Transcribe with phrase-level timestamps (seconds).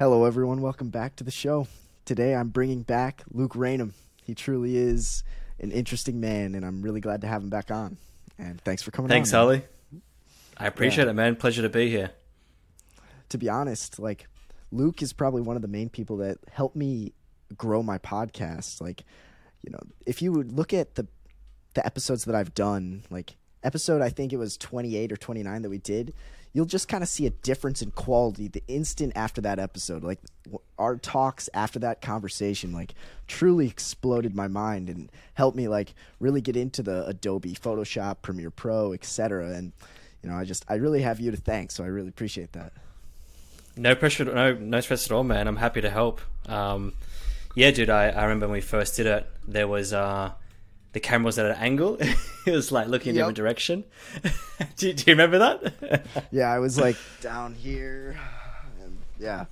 [0.00, 0.62] Hello, everyone.
[0.62, 1.66] Welcome back to the show.
[2.06, 3.92] Today, I'm bringing back Luke Raynham.
[4.24, 5.22] He truly is
[5.58, 7.98] an interesting man, and I'm really glad to have him back on.
[8.38, 9.40] And thanks for coming Thanks, on.
[9.40, 9.62] Ollie.
[10.56, 11.10] I appreciate Yeah.
[11.10, 11.36] it, man.
[11.36, 12.12] Pleasure to be here.
[13.28, 14.26] To be honest, like
[14.72, 17.12] Luke is probably one of the main people that helped me
[17.58, 18.80] grow my podcast.
[18.80, 19.04] Like,
[19.60, 21.08] you know, if you would look at the
[21.74, 25.68] the episodes that I've done, like episode I think it was 28 or 29 that
[25.68, 26.14] we did,
[26.52, 30.02] you'll just kind of see a difference in quality the instant after that episode.
[30.02, 30.20] Like
[30.78, 32.94] our talks after that conversation like
[33.28, 38.50] truly exploded my mind and helped me like really get into the Adobe Photoshop, Premiere
[38.50, 39.50] Pro, etc.
[39.50, 39.72] And
[40.22, 42.72] you know, I just I really have you to thank, so I really appreciate that.
[43.76, 45.46] No pressure, no no stress at all, man.
[45.46, 46.20] I'm happy to help.
[46.46, 46.94] Um,
[47.54, 47.90] yeah, dude.
[47.90, 49.26] I, I remember when we first did it.
[49.46, 50.32] There was uh,
[50.92, 51.96] the camera was at an angle.
[52.46, 53.84] it was like looking in a different direction.
[54.76, 56.06] do, do you remember that?
[56.32, 58.16] Yeah, I was like down here.
[58.82, 59.46] And, yeah.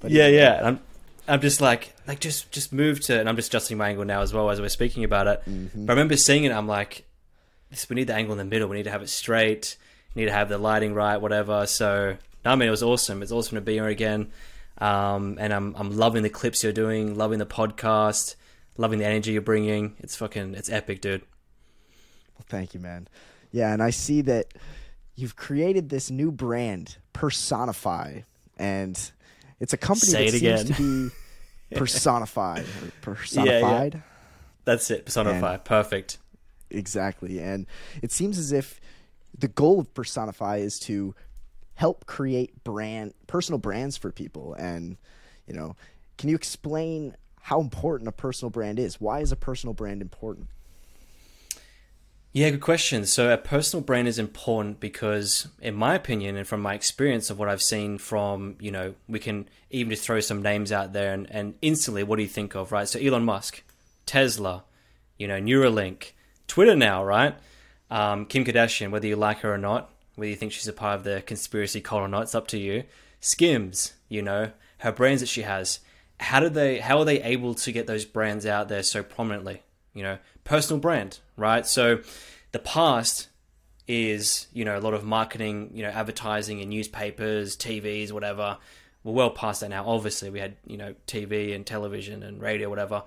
[0.00, 0.58] But yeah, yeah.
[0.58, 0.80] And I'm
[1.28, 4.22] I'm just like like just just move to, and I'm just adjusting my angle now
[4.22, 5.42] as well as we're speaking about it.
[5.48, 5.86] Mm-hmm.
[5.86, 6.52] But I remember seeing it.
[6.52, 7.04] I'm like,
[7.70, 7.88] this.
[7.88, 8.68] We need the angle in the middle.
[8.68, 9.76] We need to have it straight.
[10.14, 11.16] We need to have the lighting right.
[11.16, 11.66] Whatever.
[11.66, 13.22] So no, I mean, it was awesome.
[13.22, 14.32] It's awesome to be here again.
[14.78, 18.34] Um, and I'm I'm loving the clips you're doing, loving the podcast,
[18.76, 19.96] loving the energy you're bringing.
[19.98, 21.22] It's fucking it's epic, dude.
[22.34, 23.08] Well, thank you, man.
[23.50, 24.54] Yeah, and I see that
[25.14, 28.20] you've created this new brand, Personify,
[28.56, 28.98] and
[29.60, 31.14] it's a company Say that seems to be
[31.76, 32.64] personified.
[33.00, 34.02] personified.
[34.64, 35.06] That's it.
[35.06, 35.58] Personify.
[35.58, 36.18] Perfect.
[36.70, 37.38] Exactly.
[37.38, 37.66] And
[38.00, 38.80] it seems as if
[39.38, 41.14] the goal of Personify is to
[41.74, 44.96] help create brand personal brands for people and
[45.46, 45.74] you know,
[46.18, 49.00] can you explain how important a personal brand is?
[49.00, 50.48] Why is a personal brand important?
[52.32, 53.04] Yeah, good question.
[53.04, 57.38] So, a personal brand is important because, in my opinion, and from my experience of
[57.38, 61.12] what I've seen from, you know, we can even just throw some names out there
[61.12, 62.88] and, and instantly, what do you think of, right?
[62.88, 63.62] So, Elon Musk,
[64.06, 64.64] Tesla,
[65.18, 66.12] you know, Neuralink,
[66.46, 67.34] Twitter now, right?
[67.90, 71.00] Um, Kim Kardashian, whether you like her or not, whether you think she's a part
[71.00, 72.84] of the conspiracy cult or not, it's up to you.
[73.20, 75.80] Skims, you know, her brands that she has.
[76.22, 76.78] How do they?
[76.78, 79.62] How are they able to get those brands out there so prominently?
[79.92, 81.66] You know, personal brand, right?
[81.66, 82.00] So,
[82.52, 83.28] the past
[83.88, 88.58] is you know a lot of marketing, you know, advertising in newspapers, TVs, whatever.
[89.04, 89.86] We're well past that now.
[89.86, 93.02] Obviously, we had you know TV and television and radio, whatever,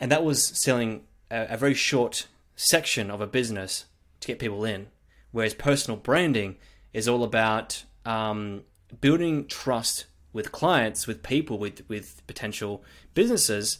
[0.00, 2.26] and that was selling a, a very short
[2.56, 3.84] section of a business
[4.20, 4.86] to get people in.
[5.32, 6.56] Whereas personal branding
[6.92, 8.62] is all about um,
[9.00, 12.82] building trust with clients, with people, with with potential
[13.14, 13.78] businesses,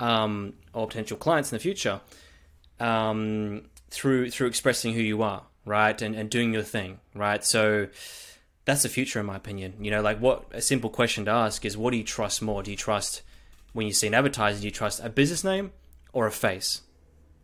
[0.00, 2.00] um, or potential clients in the future,
[2.80, 7.44] um, through through expressing who you are, right, and and doing your thing, right.
[7.44, 7.88] So
[8.64, 9.74] that's the future, in my opinion.
[9.80, 12.62] You know, like what a simple question to ask is, what do you trust more?
[12.62, 13.22] Do you trust
[13.72, 14.60] when you see an advertiser?
[14.60, 15.72] Do you trust a business name
[16.12, 16.82] or a face?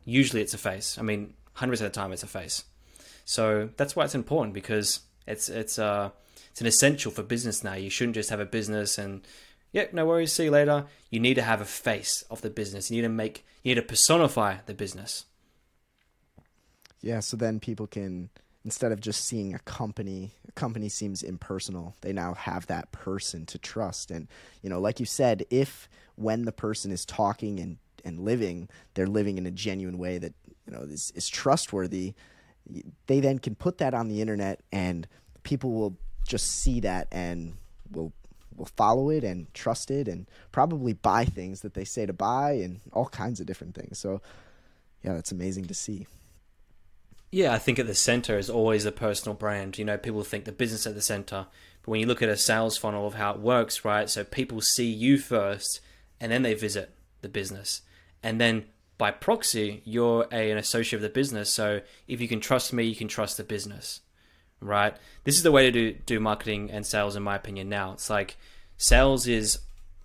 [0.04, 0.98] Usually, it's a face.
[0.98, 2.64] I mean, hundred percent of the time, it's a face.
[3.24, 6.10] So that's why it's important because it's it's uh
[6.50, 7.74] it's an essential for business now.
[7.74, 9.26] You shouldn't just have a business and
[9.72, 10.86] yeah, no worries, see you later.
[11.10, 12.90] You need to have a face of the business.
[12.90, 15.26] You need to make you need to personify the business.
[17.02, 18.30] Yeah, so then people can
[18.64, 21.96] instead of just seeing a company, a company seems impersonal.
[22.02, 24.28] They now have that person to trust and
[24.62, 29.06] you know, like you said, if when the person is talking and and living, they're
[29.06, 30.34] living in a genuine way that,
[30.66, 32.14] you know, is is trustworthy,
[33.06, 35.06] they then can put that on the internet and
[35.42, 37.54] people will just see that and
[37.90, 38.12] will
[38.56, 42.52] will follow it and trust it and probably buy things that they say to buy
[42.52, 43.98] and all kinds of different things.
[43.98, 44.20] So
[45.02, 46.06] yeah, that's amazing to see.
[47.30, 49.78] Yeah, I think at the center is always a personal brand.
[49.78, 51.46] You know, people think the business at the center,
[51.82, 54.10] but when you look at a sales funnel of how it works, right?
[54.10, 55.80] So people see you first,
[56.20, 56.92] and then they visit
[57.22, 57.82] the business,
[58.22, 58.64] and then
[58.98, 61.50] by proxy, you're a, an associate of the business.
[61.50, 64.00] So if you can trust me, you can trust the business,
[64.60, 64.96] right?
[65.24, 67.68] This is the way to do do marketing and sales, in my opinion.
[67.68, 68.36] Now it's like
[68.76, 69.58] sales is,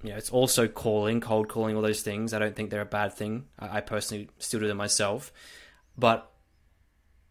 [0.03, 2.33] you know, it's also calling, cold calling, all those things.
[2.33, 3.45] I don't think they're a bad thing.
[3.59, 5.31] I, I personally still do them myself,
[5.97, 6.31] but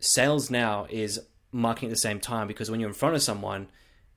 [0.00, 1.20] sales now is
[1.52, 3.68] marketing at the same time because when you're in front of someone,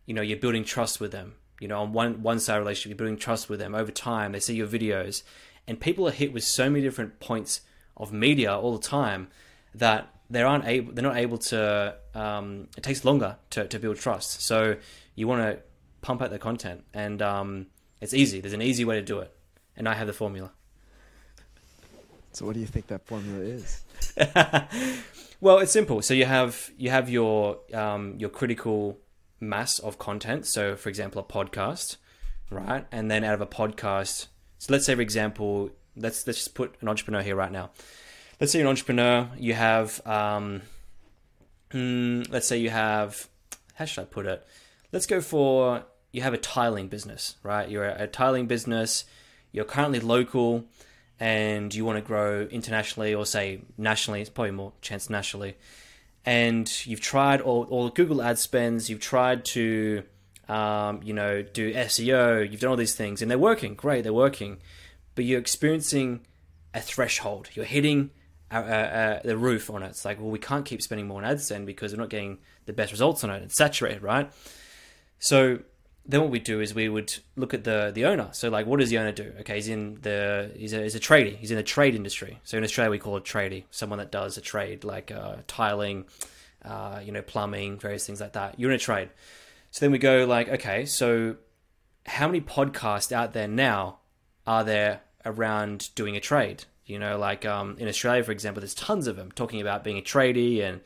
[0.06, 1.36] you know, you're building trust with them.
[1.59, 4.31] You know, on one one side relationship, you're building trust with them over time.
[4.31, 5.24] They see your videos,
[5.68, 7.62] and people are hit with so many different points
[7.95, 9.30] of media all the time
[9.74, 10.94] that they aren't able.
[10.94, 11.95] They're not able to.
[12.13, 14.41] Um, it takes longer to to build trust.
[14.41, 14.75] So
[15.15, 15.59] you want to
[16.01, 17.68] pump out the content, and um,
[18.01, 18.41] it's easy.
[18.41, 19.33] There's an easy way to do it,
[19.75, 20.51] and I have the formula.
[22.33, 23.83] So what do you think that formula is?
[25.41, 26.01] well, it's simple.
[26.01, 29.00] So you have you have your um, your critical
[29.39, 30.45] mass of content.
[30.45, 31.97] So, for example, a podcast.
[32.50, 32.85] right?
[32.91, 34.27] And then out of a podcast,
[34.59, 37.71] so let's say for example, let's let's just put an entrepreneur here right now.
[38.39, 40.62] Let's say you're an entrepreneur, you have, um,
[41.72, 43.28] mm, let's say you have,
[43.74, 44.45] how should I put it?
[44.92, 47.69] Let's go for you have a tiling business, right?
[47.69, 49.06] You're a, a tiling business.
[49.51, 50.66] You're currently local,
[51.19, 54.22] and you want to grow internationally or say nationally.
[54.22, 55.57] It's probably more chance nationally.
[56.25, 58.90] And you've tried all, all the Google ad spends.
[58.90, 60.04] You've tried to,
[60.50, 62.50] um, you know, do SEO.
[62.50, 63.75] You've done all these things, and they're working.
[63.75, 64.57] Great, they're working.
[65.16, 66.22] But you're experiencing
[66.74, 67.50] a threshold.
[67.54, 68.12] You're hitting
[68.51, 69.88] uh, uh, uh, the roof on it.
[69.88, 72.39] It's like, well, we can't keep spending more on ad spend because we're not getting
[72.65, 73.44] the best results on it.
[73.44, 74.31] It's saturated, right?
[75.19, 75.59] So
[76.05, 78.29] then what we do is we would look at the the owner.
[78.31, 79.33] So like, what does the owner do?
[79.41, 81.35] Okay, he's in the he's a, he's a tradie.
[81.38, 82.39] He's in the trade industry.
[82.44, 86.05] So in Australia we call it tradie, someone that does a trade like uh, tiling,
[86.63, 88.59] uh, you know, plumbing, various things like that.
[88.59, 89.09] You're in a trade.
[89.71, 91.35] So then we go like, okay, so
[92.05, 93.99] how many podcasts out there now
[94.45, 96.63] are there around doing a trade?
[96.88, 99.98] You know, like um, in Australia, for example, there's tons of them talking about being
[99.98, 100.81] a tradie and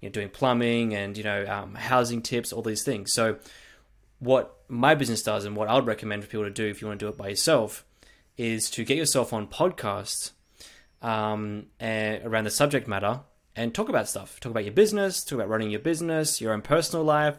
[0.00, 3.12] you know doing plumbing and you know um, housing tips, all these things.
[3.12, 3.38] So
[4.18, 6.88] what my business does and what I would recommend for people to do if you
[6.88, 7.84] want to do it by yourself
[8.36, 10.30] is to get yourself on podcasts
[11.02, 13.20] um, around the subject matter
[13.54, 14.40] and talk about stuff.
[14.40, 17.38] Talk about your business, talk about running your business, your own personal life,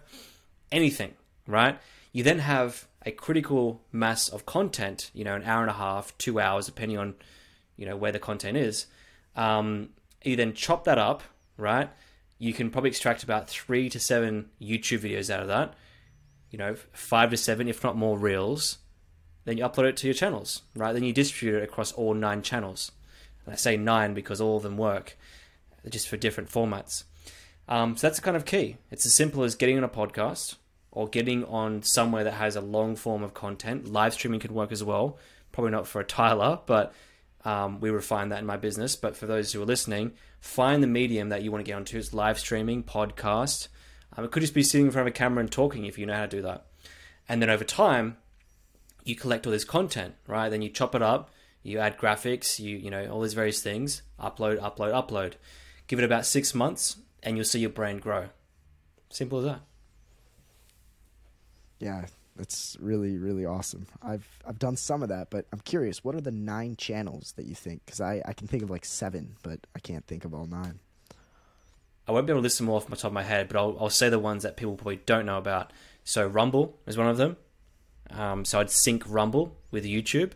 [0.71, 1.13] anything,
[1.47, 1.79] right?
[2.11, 6.17] You then have a critical mass of content, you know, an hour and a half,
[6.17, 7.15] two hours, depending on,
[7.77, 8.87] you know, where the content is.
[9.35, 9.89] Um,
[10.23, 11.23] you then chop that up,
[11.57, 11.89] right?
[12.37, 15.75] You can probably extract about three to seven YouTube videos out of that
[16.53, 18.77] you know, five to seven, if not more, reels.
[19.43, 20.93] Then you upload it to your channels, right?
[20.93, 22.91] Then you distribute it across all nine channels.
[23.43, 25.17] And I say nine because all of them work,
[25.89, 27.05] just for different formats.
[27.67, 28.77] Um, so that's kind of key.
[28.91, 30.55] It's as simple as getting on a podcast
[30.91, 33.91] or getting on somewhere that has a long form of content.
[33.91, 35.17] Live streaming can work as well.
[35.51, 36.93] Probably not for a tiler, but
[37.45, 38.95] um, we refine that in my business.
[38.95, 41.97] But for those who are listening, find the medium that you want to get onto.
[41.97, 43.67] It's live streaming, podcast,
[44.15, 46.05] um, it could just be sitting in front of a camera and talking if you
[46.05, 46.65] know how to do that.
[47.27, 48.17] And then over time,
[49.03, 50.49] you collect all this content, right?
[50.49, 51.31] Then you chop it up,
[51.61, 55.33] you add graphics, you you know all these various things, upload, upload, upload.
[55.87, 58.29] Give it about six months, and you'll see your brand grow.
[59.09, 59.61] Simple as that.
[61.79, 63.85] Yeah, that's really really awesome.
[64.01, 66.03] I've I've done some of that, but I'm curious.
[66.03, 67.85] What are the nine channels that you think?
[67.85, 70.79] Because I I can think of like seven, but I can't think of all nine.
[72.07, 73.57] I won't be able to list them all off my top of my head, but
[73.57, 75.71] I'll, I'll say the ones that people probably don't know about.
[76.03, 77.37] So Rumble is one of them.
[78.09, 80.33] Um, so I'd sync Rumble with YouTube.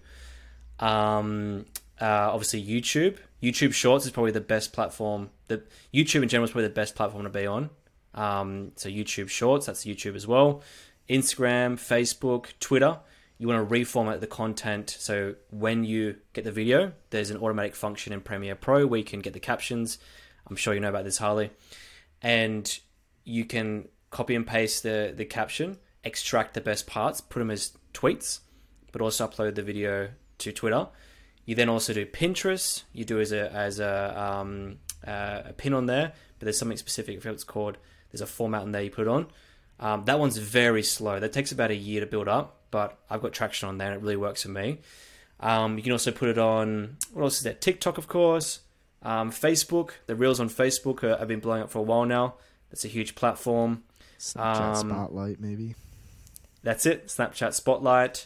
[0.79, 1.65] Um,
[1.99, 3.17] uh, obviously YouTube.
[3.43, 5.29] YouTube Shorts is probably the best platform.
[5.47, 5.63] The
[5.93, 7.69] YouTube in general is probably the best platform to be on.
[8.13, 10.63] Um, so YouTube Shorts, that's YouTube as well.
[11.09, 12.99] Instagram, Facebook, Twitter.
[13.37, 14.95] You want to reformat the content.
[14.99, 19.05] So when you get the video, there's an automatic function in Premiere Pro where you
[19.05, 19.99] can get the captions
[20.49, 21.51] I'm sure you know about this, Harley.
[22.21, 22.79] And
[23.23, 27.73] you can copy and paste the, the caption, extract the best parts, put them as
[27.93, 28.39] tweets,
[28.91, 30.09] but also upload the video
[30.39, 30.87] to Twitter.
[31.45, 32.83] You then also do Pinterest.
[32.93, 36.77] You do as a as a, um, uh, a pin on there, but there's something
[36.77, 37.21] specific.
[37.21, 37.77] for what it's called.
[38.11, 39.27] There's a format in there you put on.
[39.79, 41.19] Um, that one's very slow.
[41.19, 43.87] That takes about a year to build up, but I've got traction on that.
[43.87, 44.79] and it really works for me.
[45.39, 47.61] Um, you can also put it on what else is that?
[47.61, 48.61] TikTok, of course.
[49.03, 52.35] Um, Facebook, the reels on Facebook are, have been blowing up for a while now.
[52.69, 53.83] That's a huge platform.
[54.19, 55.75] Snapchat um, Spotlight, maybe.
[56.63, 57.07] That's it.
[57.07, 58.25] Snapchat Spotlight,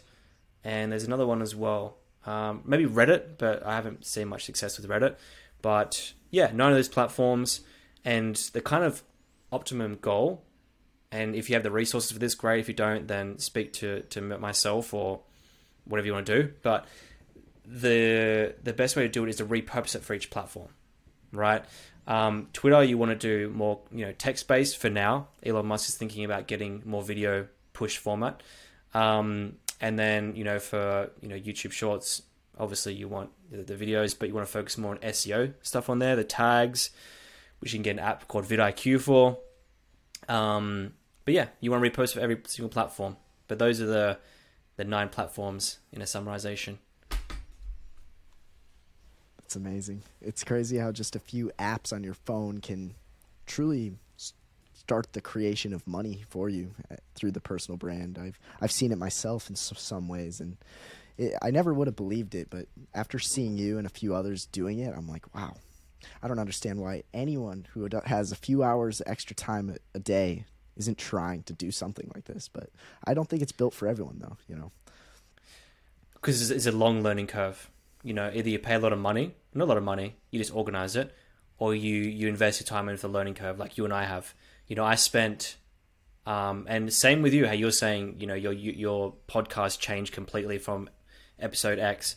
[0.64, 1.98] and there's another one as well.
[2.26, 5.16] Um, maybe Reddit, but I haven't seen much success with Reddit.
[5.62, 7.62] But yeah, none of those platforms,
[8.06, 9.04] and the kind of
[9.52, 10.44] optimum goal.
[11.12, 12.60] And if you have the resources for this, great.
[12.62, 15.22] If you don't, then speak to to myself or
[15.86, 16.54] whatever you want to do.
[16.62, 16.86] But
[17.66, 20.70] the the best way to do it is to repurpose it for each platform,
[21.32, 21.64] right?
[22.08, 25.28] Um, Twitter, you want to do more, you know, text based for now.
[25.46, 28.42] Elon Musk is thinking about getting more video push format,
[28.94, 32.24] um, and then you know for you know YouTube Shorts,
[32.58, 36.00] obviously you want the, videos, but you want to focus more on SEO stuff on
[36.00, 36.90] there, the tags,
[37.60, 39.38] which you can get an app called vidIQ for.
[40.28, 40.94] Um,
[41.26, 43.18] but yeah, you want to repost for every single platform.
[43.48, 44.18] But those are the
[44.78, 46.78] the nine platforms in a summarization.
[49.40, 50.04] It's amazing.
[50.22, 52.96] It's crazy how just a few apps on your phone can
[53.46, 53.94] truly
[54.74, 58.18] start the creation of money for you uh, through the personal brand.
[58.18, 60.58] I've I've seen it myself in some ways, and
[61.18, 62.50] it, I never would have believed it.
[62.50, 65.58] But after seeing you and a few others doing it, I'm like, wow.
[66.24, 70.46] I don't understand why anyone who has a few hours extra time a day
[70.82, 72.48] isn't trying to do something like this.
[72.48, 72.70] But
[73.06, 74.38] I don't think it's built for everyone, though.
[74.48, 74.72] You know.
[76.16, 77.70] because it's, a long learning curve.
[78.04, 80.40] You know, either you pay a lot of money, not a lot of money, you
[80.40, 81.14] just organize it,
[81.58, 84.34] or you you invest your time into the learning curve, like you and I have.
[84.68, 85.58] You know, I spent,
[86.26, 87.46] um, and same with you.
[87.46, 90.90] How you're saying, you know, your your podcast changed completely from
[91.40, 92.16] episode X.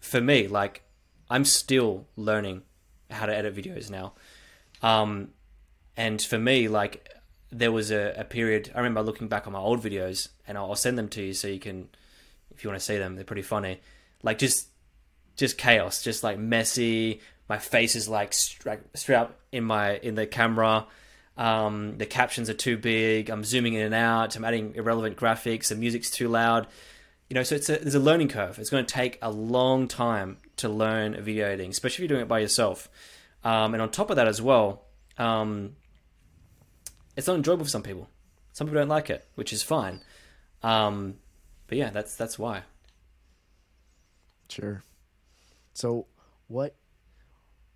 [0.00, 0.82] For me, like
[1.28, 2.62] I'm still learning
[3.10, 4.14] how to edit videos now.
[4.82, 5.30] Um,
[5.96, 7.08] and for me, like
[7.52, 8.70] there was a, a, period.
[8.74, 11.34] I remember looking back on my old videos, and I'll, I'll, send them to you
[11.34, 11.88] so you can,
[12.54, 13.80] if you want to see them, they're pretty funny.
[14.22, 14.68] Like just,
[15.36, 17.20] just chaos, just like messy.
[17.48, 20.86] My face is like straight, straight up in my in the camera.
[21.36, 23.30] Um, the captions are too big.
[23.30, 24.36] I'm zooming in and out.
[24.36, 25.68] I'm adding irrelevant graphics.
[25.68, 26.66] The music's too loud.
[27.28, 28.58] You know, so it's a, there's a learning curve.
[28.58, 32.22] It's going to take a long time to learn video editing, especially if you're doing
[32.22, 32.88] it by yourself.
[33.42, 34.84] Um, and on top of that as well,
[35.16, 35.76] um,
[37.20, 38.08] it's not enjoyable for some people.
[38.54, 40.00] Some people don't like it, which is fine.
[40.62, 41.16] Um,
[41.66, 42.62] but yeah, that's that's why.
[44.48, 44.82] Sure.
[45.74, 46.06] So,
[46.48, 46.74] what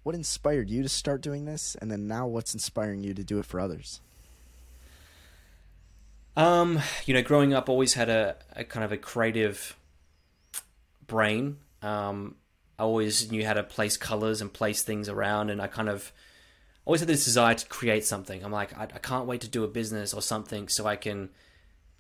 [0.03, 3.39] what inspired you to start doing this, and then now what's inspiring you to do
[3.39, 4.01] it for others?
[6.39, 9.77] Um, you know, growing up, always had a, a kind of a creative
[11.07, 11.59] brain.
[11.83, 12.37] Um,
[12.79, 16.13] I always knew how to place colors and place things around, and I kind of
[16.85, 18.45] always had this desire to create something.
[18.45, 21.31] I'm like, I, I can't wait to do a business or something so I can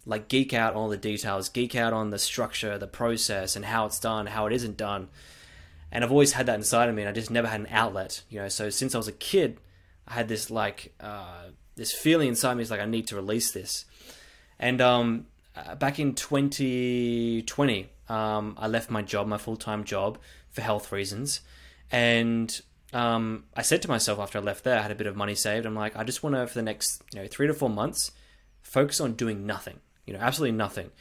[0.06, 3.64] like geek out on all the details, geek out on the structure, the process, and
[3.64, 5.08] how it's done, how it isn't done.
[5.90, 8.22] And I've always had that inside of me, and I just never had an outlet,
[8.28, 8.48] you know.
[8.48, 9.58] So since I was a kid,
[10.06, 11.44] I had this like uh,
[11.76, 13.84] this feeling inside me, is like I need to release this.
[14.58, 15.26] And um,
[15.56, 20.18] uh, back in 2020, um, I left my job, my full time job,
[20.50, 21.40] for health reasons.
[21.90, 22.60] And
[22.94, 25.34] um, I said to myself after I left there, I had a bit of money
[25.34, 25.66] saved.
[25.66, 28.12] I'm like, I just want to, for the next you know three to four months,
[28.62, 29.80] focus on doing nothing.
[30.06, 30.92] You know, absolutely nothing.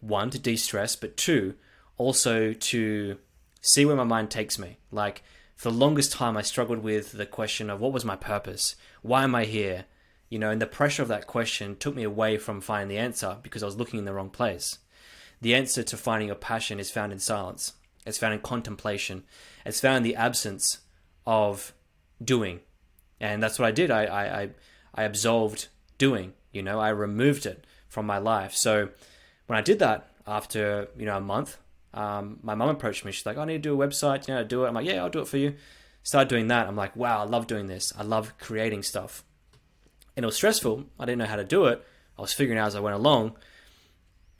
[0.00, 1.54] One to de-stress, but two,
[1.96, 3.18] also to
[3.62, 4.78] see where my mind takes me.
[4.92, 5.22] Like
[5.56, 8.76] for the longest time, I struggled with the question of what was my purpose?
[9.02, 9.86] Why am I here?
[10.28, 13.38] You know, and the pressure of that question took me away from finding the answer
[13.42, 14.78] because I was looking in the wrong place.
[15.40, 17.72] The answer to finding your passion is found in silence.
[18.04, 19.24] It's found in contemplation.
[19.64, 20.78] It's found in the absence
[21.28, 21.74] of
[22.24, 22.58] doing.
[23.20, 23.90] And that's what I did.
[23.90, 24.50] I, I,
[24.94, 25.68] I absolved
[25.98, 28.54] doing, you know, I removed it from my life.
[28.54, 28.88] So
[29.46, 31.58] when I did that after, you know, a month,
[31.92, 33.12] um, my mum approached me.
[33.12, 34.68] She's like, I need to do a website, you know, do it.
[34.68, 35.54] I'm like, yeah, I'll do it for you.
[36.02, 36.66] Started doing that.
[36.66, 37.92] I'm like, wow, I love doing this.
[37.98, 39.22] I love creating stuff.
[40.16, 40.86] And it was stressful.
[40.98, 41.84] I didn't know how to do it.
[42.16, 43.36] I was figuring out as I went along.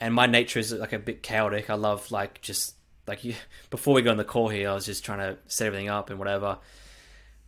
[0.01, 1.69] And my nature is like a bit chaotic.
[1.69, 2.77] I love like just
[3.09, 3.35] like you,
[3.71, 6.11] before we got on the call here, I was just trying to set everything up
[6.11, 6.59] and whatever.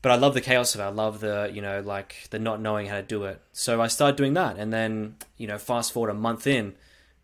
[0.02, 0.84] But I love the chaos of it.
[0.84, 3.40] I love the you know like the not knowing how to do it.
[3.52, 6.74] So I started doing that, and then you know fast forward a month in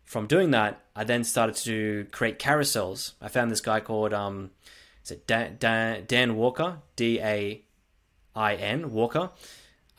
[0.07, 3.11] from doing that, I then started to create carousels.
[3.21, 4.51] I found this guy called um,
[5.03, 7.61] is it Dan, Dan, Dain Walker, D A
[8.33, 9.31] I N Walker,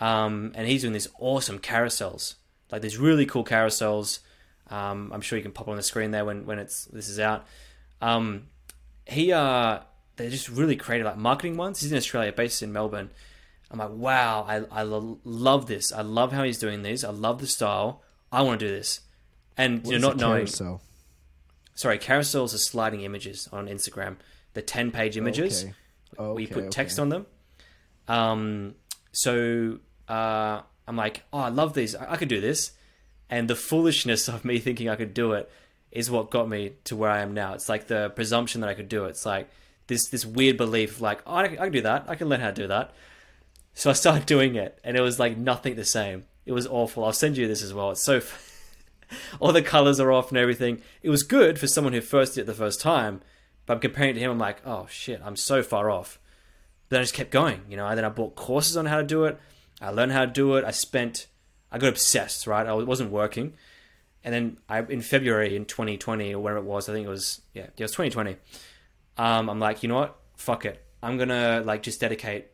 [0.00, 2.36] um, and he's doing these awesome carousels,
[2.72, 4.20] like these really cool carousels.
[4.70, 7.20] Um, I'm sure you can pop on the screen there when when it's this is
[7.20, 7.46] out.
[8.00, 8.48] Um,
[9.06, 9.80] he uh,
[10.16, 11.80] they're just really creative, like marketing ones.
[11.80, 13.10] He's in Australia, based in Melbourne.
[13.70, 15.92] I'm like, wow, I I love this.
[15.92, 17.04] I love how he's doing these.
[17.04, 18.02] I love the style.
[18.30, 19.00] I want to do this.
[19.56, 20.46] And what you're not knowing.
[20.46, 20.82] Carousel?
[21.74, 24.16] Sorry, carousels are sliding images on Instagram.
[24.54, 25.74] The ten page images okay.
[26.18, 27.26] Okay, where you put text on them.
[28.08, 28.74] Um,
[29.12, 29.78] so
[30.08, 31.94] uh, I'm like, oh, I love these.
[31.94, 32.72] I, I could do this.
[33.30, 35.50] And the foolishness of me thinking I could do it
[35.90, 37.54] is what got me to where I am now.
[37.54, 39.10] It's like the presumption that I could do it.
[39.10, 39.48] It's like
[39.86, 42.04] this this weird belief, like oh, I, I can do that.
[42.08, 42.92] I can learn how to do that.
[43.74, 46.24] So I started doing it, and it was like nothing the same.
[46.46, 47.04] It was awful.
[47.04, 47.90] I'll send you this as well.
[47.90, 48.20] It's so
[49.40, 50.82] all the colors are off and everything.
[51.02, 53.20] It was good for someone who first did it the first time,
[53.66, 54.30] but I'm comparing it to him.
[54.30, 56.18] I'm like, oh shit, I'm so far off.
[56.88, 57.86] But Then I just kept going, you know.
[57.86, 59.38] And then I bought courses on how to do it.
[59.80, 60.64] I learned how to do it.
[60.64, 61.26] I spent,
[61.70, 62.46] I got obsessed.
[62.46, 63.54] Right, I wasn't working
[64.24, 67.40] and then I in February in 2020 or whatever it was, I think it was
[67.54, 68.36] yeah, it was 2020.
[69.16, 70.16] Um, I'm like, you know what?
[70.36, 70.84] Fuck it.
[71.02, 72.46] I'm gonna like just dedicate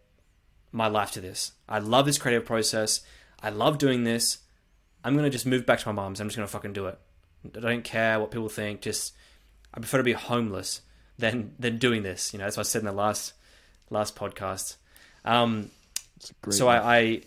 [0.73, 1.53] my life to this.
[1.69, 3.01] I love this creative process.
[3.43, 4.39] I love doing this.
[5.03, 6.21] I'm gonna just move back to my mom's.
[6.21, 6.99] I'm just gonna fucking do it.
[7.57, 8.81] I don't care what people think.
[8.81, 9.15] Just
[9.73, 10.83] I prefer to be homeless
[11.19, 12.33] than than doing this.
[12.33, 13.35] You know, that's what I said in the last
[13.91, 14.77] last podcast.
[15.25, 15.71] Um,
[16.51, 17.21] so I, I,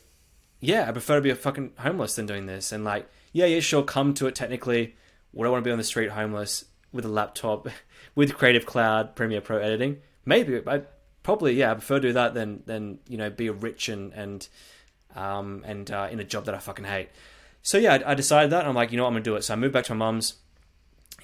[0.60, 2.72] yeah, I prefer to be a fucking homeless than doing this.
[2.72, 4.96] And like, yeah, yeah, sure, come to it technically.
[5.34, 7.67] Would I want to be on the street homeless with a laptop
[8.15, 9.98] with Creative Cloud Premiere Pro editing?
[10.25, 10.60] Maybe.
[10.65, 10.82] I
[11.22, 14.48] probably yeah, I prefer to do that than than you know be rich and and
[15.15, 17.10] um and uh, in a job that I fucking hate.
[17.62, 18.65] So yeah, I, I decided that.
[18.65, 19.44] I'm like, you know, what, I'm gonna do it.
[19.44, 20.34] So I moved back to my mum's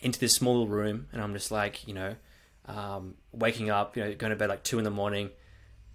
[0.04, 2.16] into this small room, and I'm just like, you know,
[2.68, 5.32] um, waking up, you know, going to bed like two in the morning,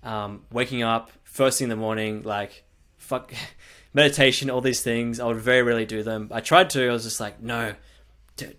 [0.02, 2.64] um, waking up first thing in the morning, like
[2.96, 3.32] fuck
[3.94, 5.20] meditation, all these things.
[5.20, 6.30] I would very rarely do them.
[6.32, 6.88] I tried to.
[6.88, 7.74] I was just like, no,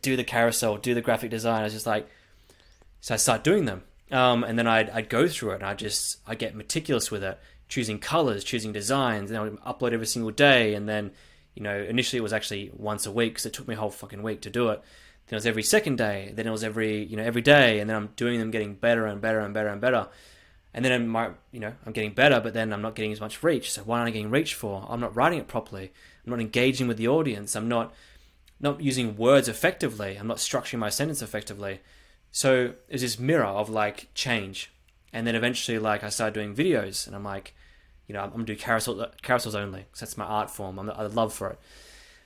[0.02, 1.62] do the carousel, do the graphic design.
[1.62, 2.08] I was just like,
[3.02, 5.74] so I start doing them, um, and then I'd, I'd go through it, and I
[5.74, 10.08] just I get meticulous with it, choosing colors, choosing designs, and I would upload every
[10.08, 11.12] single day, and then
[11.56, 13.90] you know initially it was actually once a week because it took me a whole
[13.90, 14.82] fucking week to do it.
[15.28, 17.90] Then it was every second day, then it was every you know every day, and
[17.90, 20.08] then I'm doing them, getting better and better and better and better.
[20.74, 23.42] And then my, you know, I'm getting better, but then I'm not getting as much
[23.42, 23.72] reach.
[23.72, 24.86] So why am I getting reach for?
[24.88, 25.92] I'm not writing it properly.
[26.26, 27.56] I'm not engaging with the audience.
[27.56, 27.94] I'm not
[28.60, 30.18] not using words effectively.
[30.18, 31.80] I'm not structuring my sentence effectively.
[32.32, 34.72] So it's this mirror of like change.
[35.12, 37.56] And then eventually, like I started doing videos, and I'm like,
[38.08, 40.78] you know, I'm gonna do carousel, carousels only because that's my art form.
[40.78, 41.60] I'm, I love for it.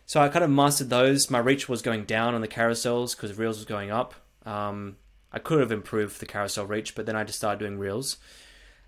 [0.06, 1.30] So I kind of mastered those.
[1.30, 4.14] My reach was going down on the carousels because reels was going up.
[4.46, 4.98] Um,
[5.34, 8.18] I could have improved the carousel reach, but then I just started doing reels.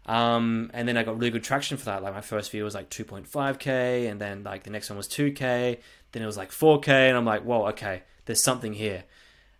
[0.05, 2.03] Um, and then I got really good traction for that.
[2.03, 5.79] Like my first video was like 2.5k, and then like the next one was 2k,
[6.11, 9.03] then it was like 4k, and I'm like, whoa, okay, there's something here.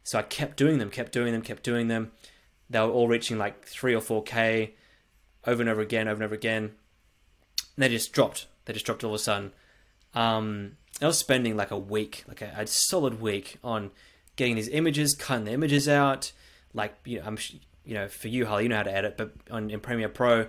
[0.03, 2.11] So I kept doing them, kept doing them, kept doing them.
[2.69, 4.71] They were all reaching like three or 4k
[5.47, 6.63] over and over again, over and over again.
[7.75, 8.45] And they just dropped.
[8.65, 9.51] They just dropped all of a sudden.
[10.13, 13.91] Um, I was spending like a week, like a, a solid week, on
[14.35, 16.31] getting these images, cutting the images out,
[16.75, 17.37] like you know, I'm
[17.83, 20.47] you know for you Harley, you know how to edit, but on in Premiere Pro,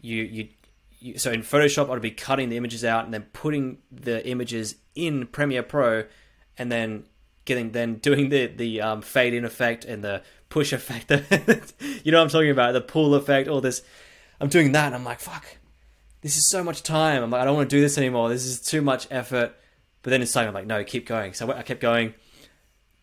[0.00, 0.48] you you,
[1.00, 4.76] you so in Photoshop I'd be cutting the images out and then putting the images
[4.94, 6.04] in Premiere Pro,
[6.56, 7.04] and then
[7.44, 11.10] getting then doing the the um, fade in effect and the push effect.
[12.04, 12.72] you know what I'm talking about?
[12.72, 13.82] The pull effect, all this.
[14.40, 15.46] I'm doing that, and I'm like, fuck,
[16.20, 17.22] this is so much time.
[17.22, 18.28] I'm like, I don't want to do this anymore.
[18.28, 19.54] This is too much effort.
[20.02, 21.32] But then it's like, I'm like, no, keep going.
[21.32, 22.14] So I kept going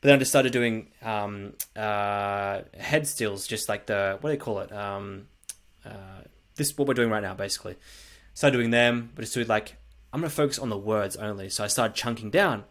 [0.04, 4.36] but then I just started doing um, uh, head stills, just like the what do
[4.36, 4.70] they call it?
[4.70, 5.28] Um,
[5.86, 6.24] uh,
[6.58, 7.78] this what we're doing right now, basically.
[8.34, 9.78] Started doing them, but it's like
[10.12, 11.48] I'm gonna focus on the words only.
[11.48, 12.66] So I started chunking down.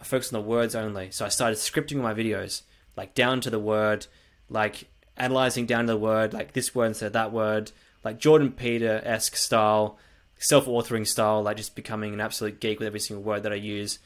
[0.00, 1.12] I focused on the words only.
[1.12, 2.62] So I started scripting my videos,
[2.96, 4.08] like down to the word,
[4.48, 7.70] like analyzing down to the word, like this word instead of that word,
[8.02, 9.96] like Jordan Peter esque style,
[10.38, 13.56] self authoring style, like just becoming an absolute geek with every single word that I
[13.56, 14.00] use.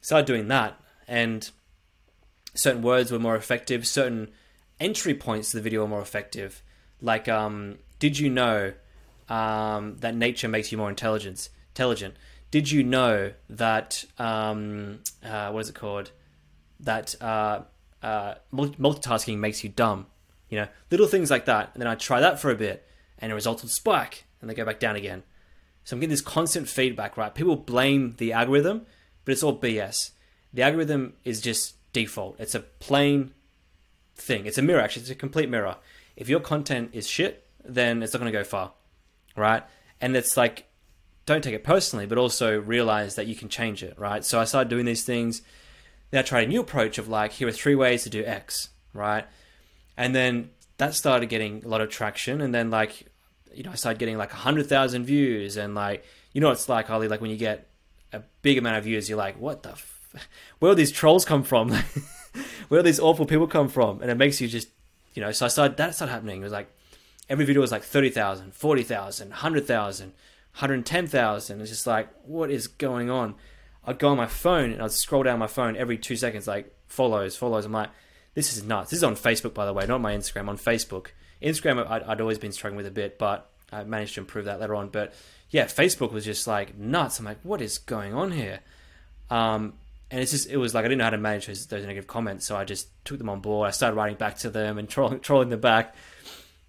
[0.00, 1.50] Started doing that, and
[2.54, 4.30] certain words were more effective, certain
[4.80, 6.62] entry points to the video were more effective.
[7.00, 8.72] Like, um, did you know
[9.28, 11.48] um, that nature makes you more intelligent?
[11.72, 12.14] Intelligent.
[12.50, 16.12] Did you know that um, uh, what is it called?
[16.80, 17.62] That uh,
[18.02, 20.06] uh, multitasking makes you dumb.
[20.48, 21.70] You know, little things like that.
[21.74, 22.86] And then I try that for a bit,
[23.18, 25.24] and it results in spike, and they go back down again.
[25.84, 27.16] So I'm getting this constant feedback.
[27.16, 27.34] Right?
[27.34, 28.86] People blame the algorithm,
[29.24, 30.12] but it's all BS.
[30.52, 32.36] The algorithm is just default.
[32.38, 33.32] It's a plain
[34.14, 34.44] thing.
[34.44, 35.02] It's a mirror, actually.
[35.02, 35.76] It's a complete mirror.
[36.16, 38.72] If your content is shit, then it's not going to go far,
[39.34, 39.62] right?
[40.00, 40.66] And it's like,
[41.24, 44.22] don't take it personally, but also realize that you can change it, right?
[44.22, 45.40] So I started doing these things.
[46.10, 48.68] Then I tried a new approach of like, here are three ways to do X,
[48.92, 49.24] right?
[49.96, 52.42] And then that started getting a lot of traction.
[52.42, 53.06] And then like,
[53.54, 55.56] you know, I started getting like 100,000 views.
[55.56, 57.68] And like, you know, it's like, Ollie, like when you get
[58.12, 59.74] a big amount of views, you're like, what the
[60.58, 61.70] where do these trolls come from?
[62.68, 64.00] where do these awful people come from?
[64.00, 64.68] And it makes you just,
[65.14, 66.40] you know, so I started, that started happening.
[66.40, 66.70] It was like,
[67.28, 71.60] every video was like 30,000, 40,000, 100,000, 110,000.
[71.60, 73.34] It's just like, what is going on?
[73.86, 76.74] I'd go on my phone and I'd scroll down my phone every two seconds, like
[76.86, 77.64] follows, follows.
[77.64, 77.90] I'm like,
[78.34, 78.90] this is nuts.
[78.90, 81.08] This is on Facebook, by the way, not my Instagram, on Facebook.
[81.42, 84.60] Instagram, I'd, I'd always been struggling with a bit, but I managed to improve that
[84.60, 84.88] later on.
[84.88, 85.12] But
[85.50, 87.18] yeah, Facebook was just like nuts.
[87.18, 88.60] I'm like, what is going on here?
[89.30, 89.74] Um,
[90.14, 92.06] and it's just it was like I didn't know how to manage those, those, negative
[92.06, 93.66] comments, so I just took them on board.
[93.66, 95.96] I started writing back to them and trolling, trolling them back.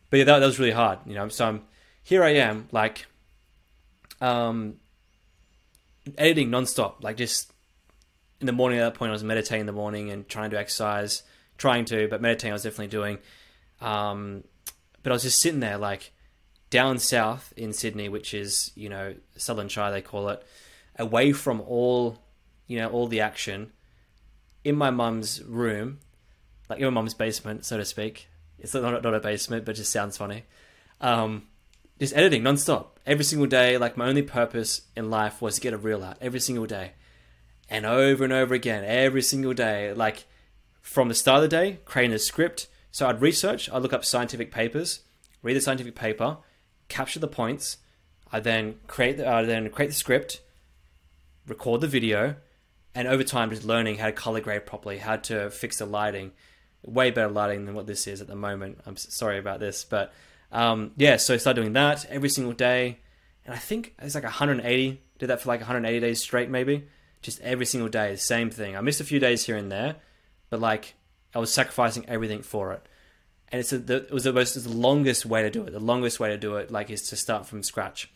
[0.09, 1.29] But yeah, that, that was really hard, you know.
[1.29, 1.61] So I'm
[2.01, 2.23] here.
[2.23, 3.05] I am like,
[4.19, 4.77] um,
[6.17, 7.53] editing nonstop, like just
[8.41, 8.79] in the morning.
[8.79, 11.21] At that point, I was meditating in the morning and trying to exercise,
[11.59, 13.19] trying to, but meditating I was definitely doing.
[13.79, 14.43] Um,
[15.03, 16.13] but I was just sitting there, like
[16.71, 20.43] down south in Sydney, which is you know Sutherland Shire they call it,
[20.97, 22.24] away from all
[22.67, 23.71] you know, all the action
[24.63, 25.99] in my mum's room,
[26.69, 28.27] like in my mum's basement, so to speak.
[28.57, 30.43] It's not, not a basement, but it just sounds funny.
[31.01, 31.43] Um,
[31.99, 33.77] just editing nonstop every single day.
[33.77, 36.93] Like my only purpose in life was to get a reel out every single day,
[37.69, 39.93] and over and over again, every single day.
[39.93, 40.25] Like
[40.81, 42.67] from the start of the day, creating a script.
[42.91, 45.01] So I'd research, I'd look up scientific papers,
[45.41, 46.37] read the scientific paper,
[46.87, 47.77] capture the points.
[48.31, 50.41] I then create the, uh, then create the script,
[51.47, 52.35] record the video,
[52.95, 56.31] and over time just learning how to color grade properly, how to fix the lighting,
[56.83, 58.79] way better lighting than what this is at the moment.
[58.85, 60.13] I'm sorry about this, but
[60.51, 62.99] um, yeah, so I started doing that every single day,
[63.45, 65.01] and I think it's like 180.
[65.19, 66.87] Did that for like 180 days straight, maybe.
[67.21, 68.75] Just every single day, the same thing.
[68.75, 69.97] I missed a few days here and there,
[70.49, 70.95] but like
[71.33, 72.87] I was sacrificing everything for it.
[73.51, 75.71] And it's a, the, it was the most the longest way to do it.
[75.71, 78.11] The longest way to do it, like, is to start from scratch.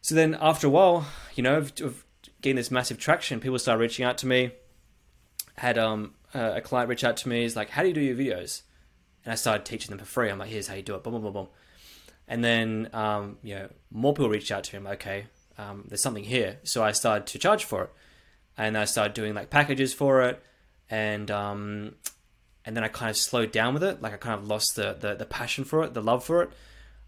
[0.00, 2.04] So then, after a while, you know, of, of
[2.40, 4.52] getting this massive traction, people started reaching out to me.
[5.56, 7.42] Had um, a client reach out to me.
[7.42, 8.62] He's like, "How do you do your videos?"
[9.24, 10.30] And I started teaching them for free.
[10.30, 11.48] I'm like, "Here's how you do it." Boom, boom, boom, boom.
[12.28, 14.86] And then, um, you know, more people reached out to him.
[14.86, 16.58] Okay, um, there's something here.
[16.62, 17.90] So I started to charge for it,
[18.56, 20.42] and I started doing like packages for it,
[20.88, 21.94] and um,
[22.64, 24.00] and then I kind of slowed down with it.
[24.00, 26.50] Like I kind of lost the the, the passion for it, the love for it,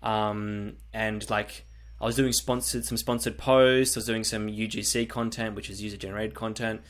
[0.02, 1.66] um, and like
[2.00, 3.96] I was doing sponsored some sponsored posts.
[3.96, 6.80] I was doing some UGC content, which is user generated content,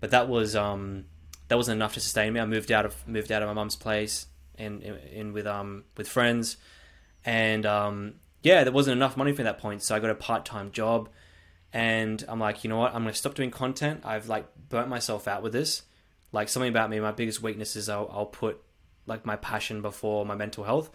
[0.00, 1.04] but that was um,
[1.48, 2.40] that wasn't enough to sustain me.
[2.40, 6.08] I moved out of moved out of my mum's place and in, with um with
[6.08, 6.56] friends,
[7.24, 9.82] and um, yeah, there wasn't enough money for that point.
[9.82, 11.10] So I got a part time job,
[11.72, 12.94] and I'm like, you know what?
[12.94, 14.00] I'm gonna stop doing content.
[14.04, 15.82] I've like burnt myself out with this.
[16.32, 18.60] Like something about me, my biggest weakness is I'll, I'll put
[19.06, 20.90] like my passion before my mental health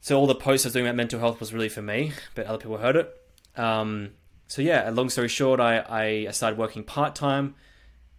[0.00, 2.46] so all the posts I was doing about mental health was really for me, but
[2.46, 3.14] other people heard it.
[3.56, 4.10] Um,
[4.46, 5.84] so yeah, long story short, I,
[6.26, 7.54] I started working part time,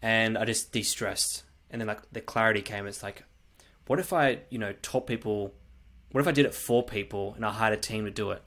[0.02, 1.44] and I just de-stressed.
[1.72, 2.88] And then like the clarity came.
[2.88, 3.24] It's like,
[3.88, 5.54] what if I you know taught people?
[6.12, 8.42] What if I did it for people and I hired a team to do it?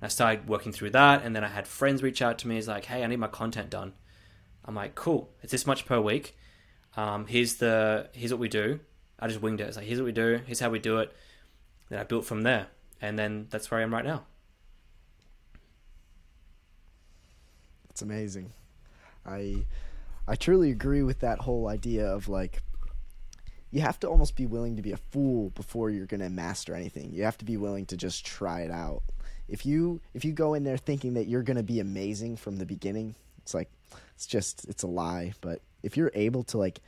[0.00, 2.58] And I started working through that, and then I had friends reach out to me.
[2.58, 3.92] It's like, hey, I need my content done.
[4.64, 5.30] I'm like, cool.
[5.42, 6.36] It's this much per week.
[6.96, 8.80] Um, here's the here's what we do.
[9.18, 9.68] I just winged it.
[9.68, 10.40] It's like here's what we do.
[10.46, 11.12] Here's how we do it.
[11.88, 12.68] Then I built from there
[13.00, 14.24] and then that's where I am right now.
[17.90, 18.52] It's amazing.
[19.26, 19.64] I
[20.26, 22.62] I truly agree with that whole idea of like
[23.70, 26.74] you have to almost be willing to be a fool before you're going to master
[26.74, 27.12] anything.
[27.12, 29.02] You have to be willing to just try it out.
[29.48, 32.56] If you if you go in there thinking that you're going to be amazing from
[32.56, 33.70] the beginning, it's like
[34.14, 36.80] it's just it's a lie, but if you're able to like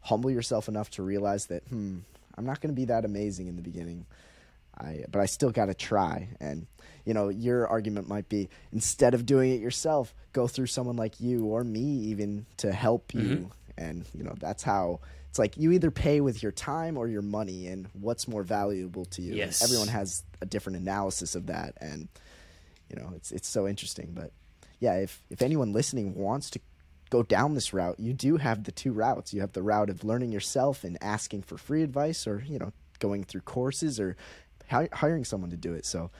[0.00, 1.98] humble yourself enough to realize that hmm,
[2.36, 4.06] I'm not going to be that amazing in the beginning.
[4.78, 6.28] I, but I still got to try.
[6.40, 6.66] And
[7.04, 11.20] you know, your argument might be instead of doing it yourself, go through someone like
[11.20, 13.20] you or me even to help you.
[13.20, 13.44] Mm-hmm.
[13.78, 17.22] And you know, that's how it's like you either pay with your time or your
[17.22, 19.34] money, and what's more valuable to you.
[19.34, 19.62] Yes.
[19.62, 22.08] Everyone has a different analysis of that, and
[22.88, 24.10] you know, it's it's so interesting.
[24.12, 24.32] But
[24.80, 26.60] yeah, if if anyone listening wants to
[27.10, 29.32] go down this route, you do have the two routes.
[29.32, 32.72] You have the route of learning yourself and asking for free advice, or you know,
[32.98, 34.16] going through courses or
[34.70, 35.84] hiring someone to do it.
[35.84, 36.10] So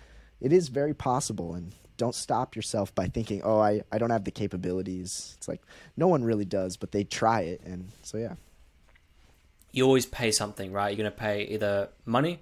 [0.40, 1.54] it is very possible.
[1.54, 5.34] And don't stop yourself by thinking, oh, I, I don't have the capabilities.
[5.36, 5.60] It's like
[5.96, 7.60] no one really does, but they try it.
[7.64, 8.34] And so, yeah.
[9.72, 10.88] You always pay something, right?
[10.88, 12.40] You're going to pay either money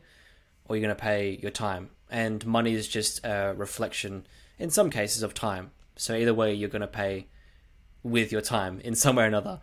[0.64, 1.90] or you're going to pay your time.
[2.11, 4.27] And money is just a reflection,
[4.59, 5.73] in some cases, of time.
[5.97, 7.27] So either way, you're going to pay
[8.03, 9.61] with your time in some way or another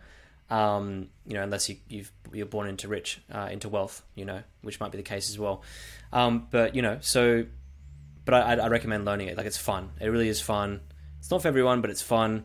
[0.50, 2.04] um, you know, unless you, you
[2.42, 5.38] are born into rich, uh, into wealth, you know, which might be the case as
[5.38, 5.62] well.
[6.12, 7.46] Um, but you know, so,
[8.24, 9.36] but I, I recommend learning it.
[9.36, 9.90] Like it's fun.
[10.00, 10.80] It really is fun.
[11.18, 12.44] It's not for everyone, but it's fun.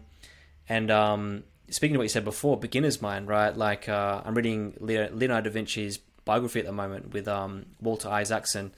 [0.67, 3.55] And um, speaking of what you said before, beginner's mind, right?
[3.55, 8.73] Like uh, I'm reading Leonardo da Vinci's biography at the moment with um, Walter Isaacson,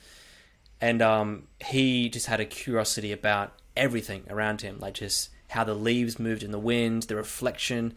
[0.81, 5.73] and um, he just had a curiosity about everything around him, like just how the
[5.73, 7.93] leaves moved in the wind, the reflection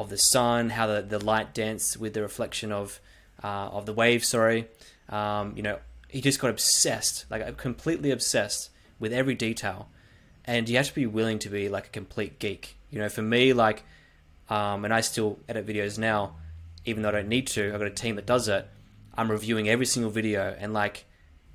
[0.00, 3.00] of the sun, how the, the light danced with the reflection of
[3.42, 4.24] uh, of the wave.
[4.24, 4.68] Sorry,
[5.08, 5.78] um, you know,
[6.08, 9.88] he just got obsessed, like completely obsessed with every detail.
[10.48, 12.76] And you have to be willing to be like a complete geek.
[12.90, 13.82] You know, for me, like,
[14.48, 16.36] um, and I still edit videos now,
[16.84, 17.72] even though I don't need to.
[17.72, 18.68] I've got a team that does it.
[19.18, 21.04] I'm reviewing every single video, and like,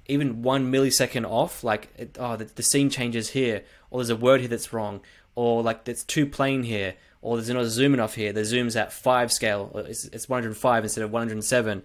[0.07, 4.15] even one millisecond off, like, it, oh, the, the scene changes here, or there's a
[4.15, 4.99] word here that's wrong,
[5.35, 8.33] or like, that's too plain here, or there's not a zoom enough here.
[8.33, 9.71] The zoom's at five scale.
[9.73, 11.83] Uh, it's, it's 105 instead of 107.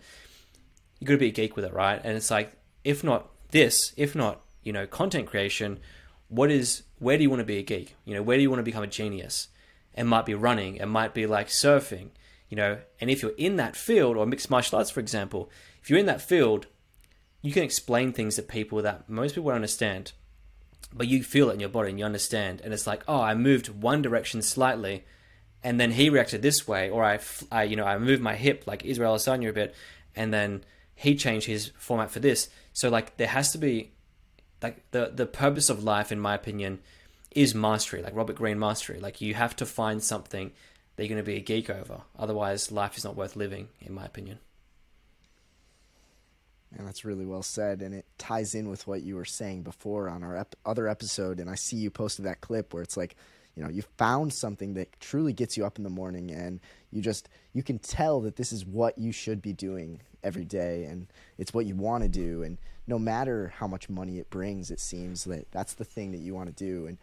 [0.99, 2.01] You got to be a geek with it, right?
[2.03, 2.53] And it's like,
[2.85, 5.79] if not this, if not you know content creation,
[6.29, 7.95] what is where do you want to be a geek?
[8.05, 9.49] You know, where do you want to become a genius?
[9.95, 10.77] It might be running.
[10.77, 12.11] It might be like surfing.
[12.49, 15.51] You know, and if you're in that field, or mixed martial arts, for example,
[15.83, 16.67] if you're in that field,
[17.43, 20.13] you can explain things to people that most people won't understand
[20.93, 23.35] but you feel it in your body and you understand and it's like oh i
[23.35, 25.05] moved one direction slightly
[25.67, 27.19] and then he reacted this way, or I,
[27.51, 29.75] I you know, I moved my hip like Israel Adesanya a bit,
[30.15, 30.63] and then
[30.95, 32.49] he changed his format for this.
[32.73, 33.91] So like there has to be
[34.63, 36.79] like the the purpose of life, in my opinion,
[37.33, 39.01] is mastery, like Robert Greene mastery.
[39.01, 40.53] Like you have to find something
[40.95, 42.03] that you're going to be a geek over.
[42.17, 44.39] Otherwise, life is not worth living, in my opinion.
[46.79, 50.09] And that's really well said, and it ties in with what you were saying before
[50.09, 51.41] on our ep- other episode.
[51.41, 53.17] And I see you posted that clip where it's like,
[53.57, 56.61] you know, you found something that truly gets you up in the morning, and
[56.93, 60.85] you just you can tell that this is what you should be doing every day,
[60.85, 61.07] and
[61.39, 62.43] it's what you want to do.
[62.43, 66.19] And no matter how much money it brings, it seems that that's the thing that
[66.19, 66.87] you want to do.
[66.87, 66.99] And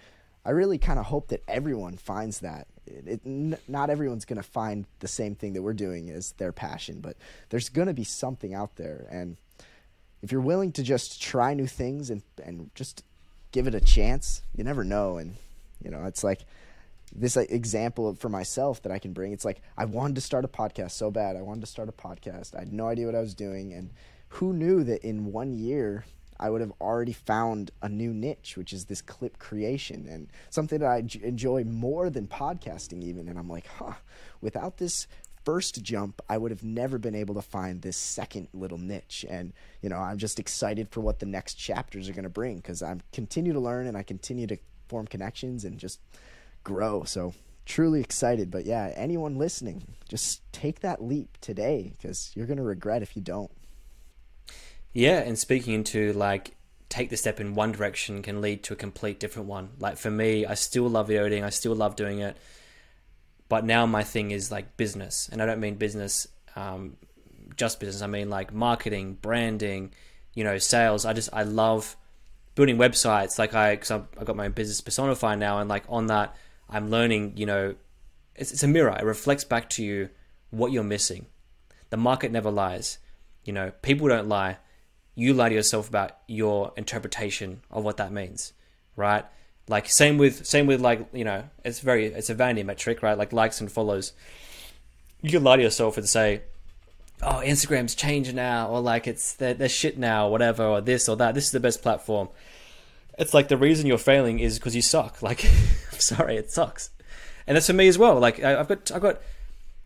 [0.46, 2.68] I really kind of hope that everyone finds that.
[2.86, 6.34] It, it, n- not everyone's going to find the same thing that we're doing as
[6.34, 7.18] their passion, but
[7.50, 9.38] there's going to be something out there, and
[10.22, 13.04] if you're willing to just try new things and and just
[13.52, 15.18] give it a chance, you never know.
[15.18, 15.36] And
[15.84, 16.46] you know, it's like
[17.15, 19.34] this like, example for myself that I can bring.
[19.34, 21.36] It's like I wanted to start a podcast so bad.
[21.36, 22.56] I wanted to start a podcast.
[22.56, 23.91] I had no idea what I was doing, and
[24.30, 26.06] who knew that in one year
[26.39, 30.80] I would have already found a new niche, which is this clip creation and something
[30.80, 33.30] that I enjoy more than podcasting, even.
[33.30, 33.93] And I'm like, huh,
[34.41, 35.08] without this
[35.46, 39.26] first jump, I would have never been able to find this second little niche.
[39.30, 42.58] And, you know, I'm just excited for what the next chapters are going to bring
[42.58, 44.58] because I continue to learn and I continue to
[44.93, 45.99] form connections and just
[46.63, 47.03] grow.
[47.03, 47.34] So,
[47.65, 48.51] truly excited.
[48.51, 53.15] But yeah, anyone listening, just take that leap today because you're going to regret if
[53.15, 53.51] you don't.
[54.93, 56.56] Yeah, and speaking into like
[56.89, 59.69] take the step in one direction can lead to a complete different one.
[59.79, 62.38] Like for me, I still love videoing, I still love doing it
[63.53, 66.97] but now my thing is like business, and I don't mean business, um,
[67.56, 68.01] just business.
[68.01, 69.93] I mean like marketing, branding,
[70.34, 71.06] you know, sales.
[71.06, 71.95] I just I love
[72.56, 73.39] building websites.
[73.39, 76.36] Like I, because I've got my own business Personify now, and like on that,
[76.70, 77.34] I'm learning.
[77.36, 77.76] You know,
[78.36, 78.96] it's, it's a mirror.
[79.00, 80.10] It reflects back to you
[80.50, 81.28] what you're missing.
[81.89, 82.98] The market never lies.
[83.44, 84.58] You know, people don't lie.
[85.16, 88.54] You lie to yourself about your interpretation of what that means,
[88.96, 89.26] right?
[89.68, 93.18] Like same with same with like you know it's very it's a vanity metric right
[93.18, 94.13] like likes and follows.
[95.22, 96.42] You can lie to yourself and say,
[97.21, 101.08] oh Instagram's changed now or like it's they're, they're shit now or whatever or this
[101.08, 101.36] or that.
[101.36, 102.30] This is the best platform.
[103.17, 105.17] It's like the reason you're failing is because you suck.
[105.21, 106.89] Like I'm sorry, it sucks,
[107.47, 108.19] and that's for me as well.
[108.19, 109.21] Like I, I've got I've got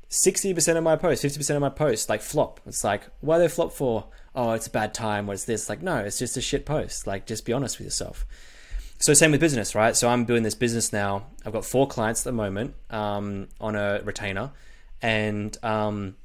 [0.09, 2.61] sixty percent of my posts, fifty percent of my posts like flop.
[2.65, 4.05] It's like why they flop for?
[4.35, 5.27] Oh, it's a bad time.
[5.27, 5.69] What's this?
[5.69, 7.07] Like no, it's just a shit post.
[7.07, 8.25] Like just be honest with yourself
[8.99, 9.95] so same with business, right?
[9.95, 11.27] So I'm doing this business now.
[11.45, 14.51] I've got four clients at the moment um, on a retainer,
[15.01, 16.15] and um,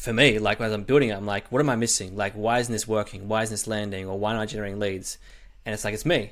[0.00, 2.16] for me, like as I'm building it, I'm like, what am I missing?
[2.16, 3.28] Like, why isn't this working?
[3.28, 4.06] Why isn't this landing?
[4.06, 5.18] Or why am I generating leads?
[5.66, 6.30] And it's like it's me.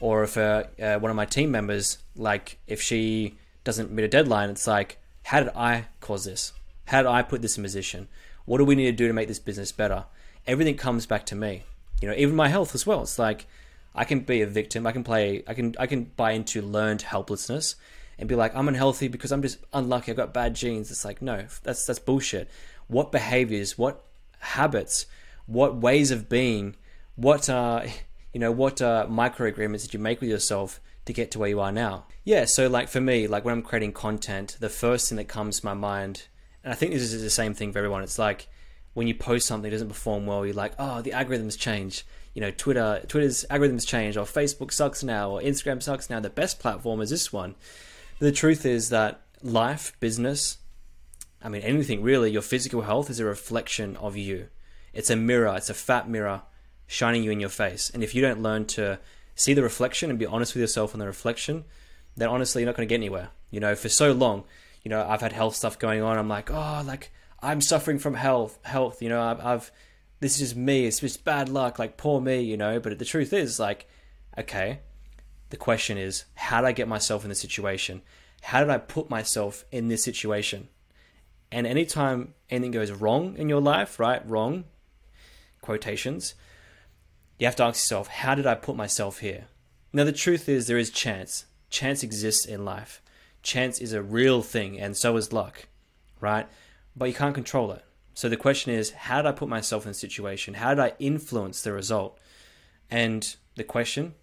[0.00, 4.08] Or if uh, uh, one of my team members, like if she doesn't meet a
[4.08, 6.52] deadline, it's like, how did I cause this?
[6.84, 8.08] How did I put this in position?
[8.44, 10.04] What do we need to do to make this business better?
[10.46, 11.62] Everything comes back to me.
[12.02, 13.00] You know, even my health as well.
[13.00, 13.46] It's like
[13.94, 14.86] I can be a victim.
[14.86, 15.42] I can play.
[15.46, 15.74] I can.
[15.78, 17.76] I can buy into learned helplessness
[18.18, 20.12] and be like, I'm unhealthy because I'm just unlucky.
[20.12, 20.90] I've got bad genes.
[20.90, 22.50] It's like, no, that's that's bullshit.
[22.88, 23.76] What behaviors?
[23.76, 24.04] What
[24.38, 25.06] habits?
[25.46, 26.76] What ways of being?
[27.14, 27.86] What uh,
[28.32, 28.52] you know?
[28.52, 31.72] What uh, micro agreements did you make with yourself to get to where you are
[31.72, 32.06] now?
[32.24, 32.44] Yeah.
[32.44, 35.66] So like for me, like when I'm creating content, the first thing that comes to
[35.66, 36.26] my mind,
[36.64, 38.02] and I think this is the same thing for everyone.
[38.02, 38.48] It's like
[38.94, 42.04] when you post something that doesn't perform well, you're like, oh, the algorithms change
[42.36, 46.20] you know, Twitter, Twitter's algorithms change, or Facebook sucks now, or Instagram sucks now.
[46.20, 47.54] The best platform is this one.
[48.18, 50.58] But the truth is that life, business,
[51.46, 54.48] I mean, anything really, your physical health is a reflection of you.
[54.92, 56.42] It's a mirror, it's a fat mirror
[56.88, 57.88] shining you in your face.
[57.88, 58.98] And if you don't learn to
[59.36, 61.64] see the reflection and be honest with yourself on the reflection,
[62.16, 63.28] then honestly, you're not going to get anywhere.
[63.52, 64.42] You know, for so long,
[64.82, 66.18] you know, I've had health stuff going on.
[66.18, 69.00] I'm like, oh, like I'm suffering from health, health.
[69.00, 69.72] You know, I've, I've
[70.18, 70.84] this is just me.
[70.86, 71.78] It's just bad luck.
[71.78, 72.80] Like poor me, you know.
[72.80, 73.88] But the truth is, like,
[74.36, 74.80] okay.
[75.50, 78.02] The question is, how did I get myself in this situation?
[78.42, 80.70] How did I put myself in this situation?
[81.50, 84.28] And anytime anything goes wrong in your life, right?
[84.28, 84.64] Wrong,
[85.60, 86.34] quotations,
[87.38, 89.46] you have to ask yourself, how did I put myself here?
[89.92, 91.46] Now, the truth is, there is chance.
[91.70, 93.02] Chance exists in life.
[93.42, 95.68] Chance is a real thing, and so is luck,
[96.20, 96.48] right?
[96.96, 97.84] But you can't control it.
[98.14, 100.54] So the question is, how did I put myself in a situation?
[100.54, 102.18] How did I influence the result?
[102.90, 104.14] And the question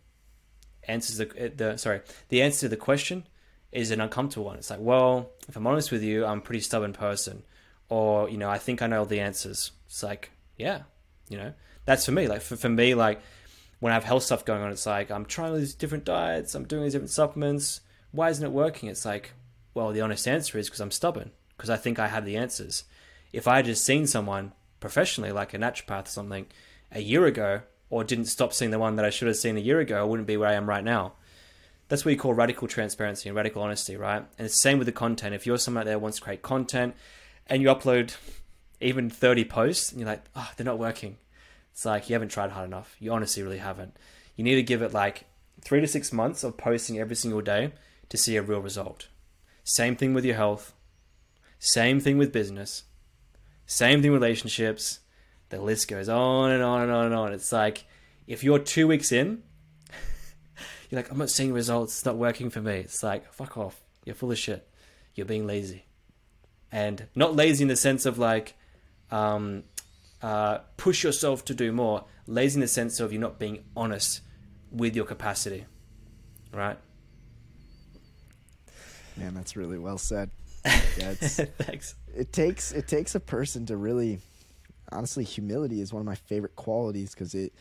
[0.87, 3.27] answers the, the sorry, the answer to the question
[3.73, 4.57] is an uncomfortable one.
[4.57, 7.43] It's like, well, if I'm honest with you, I'm a pretty stubborn person,
[7.89, 9.71] or you know, I think I know all the answers.
[9.87, 10.83] It's like, yeah,
[11.29, 11.53] you know,
[11.85, 12.27] that's for me.
[12.27, 13.21] Like for, for me, like
[13.79, 16.55] when I have health stuff going on, it's like I'm trying all these different diets,
[16.55, 17.81] I'm doing these different supplements.
[18.11, 18.89] Why isn't it working?
[18.89, 19.33] It's like,
[19.73, 22.83] well, the honest answer is because I'm stubborn, because I think I have the answers
[23.33, 26.45] if I had just seen someone professionally, like a naturopath or something,
[26.91, 29.61] a year ago, or didn't stop seeing the one that I should have seen a
[29.61, 31.13] year ago, I wouldn't be where I am right now.
[31.93, 34.17] That's what you call radical transparency and radical honesty, right?
[34.17, 35.35] And it's the same with the content.
[35.35, 36.95] If you're someone out there wants to create content
[37.45, 38.15] and you upload
[38.81, 41.17] even 30 posts and you're like, oh, they're not working.
[41.71, 42.95] It's like you haven't tried hard enough.
[42.99, 43.95] You honestly really haven't.
[44.35, 45.25] You need to give it like
[45.61, 47.73] three to six months of posting every single day
[48.09, 49.07] to see a real result.
[49.63, 50.73] Same thing with your health.
[51.59, 52.85] Same thing with business.
[53.67, 55.01] Same thing with relationships.
[55.49, 57.33] The list goes on and on and on and on.
[57.33, 57.83] It's like
[58.25, 59.43] if you're two weeks in,
[60.93, 61.95] you're like, I'm not seeing results.
[61.95, 62.75] It's not working for me.
[62.75, 63.81] It's like, fuck off.
[64.05, 64.69] You're full of shit.
[65.15, 65.85] You're being lazy.
[66.71, 68.53] And not lazy in the sense of like,
[69.09, 69.63] um,
[70.21, 72.05] uh, push yourself to do more.
[72.27, 74.21] Lazy in the sense of you're not being honest
[74.71, 75.65] with your capacity.
[76.53, 76.77] Right?
[79.17, 80.29] Man, that's really well said.
[80.95, 81.95] Yeah, Thanks.
[82.15, 84.19] It takes it takes a person to really,
[84.91, 87.51] honestly, humility is one of my favorite qualities because it,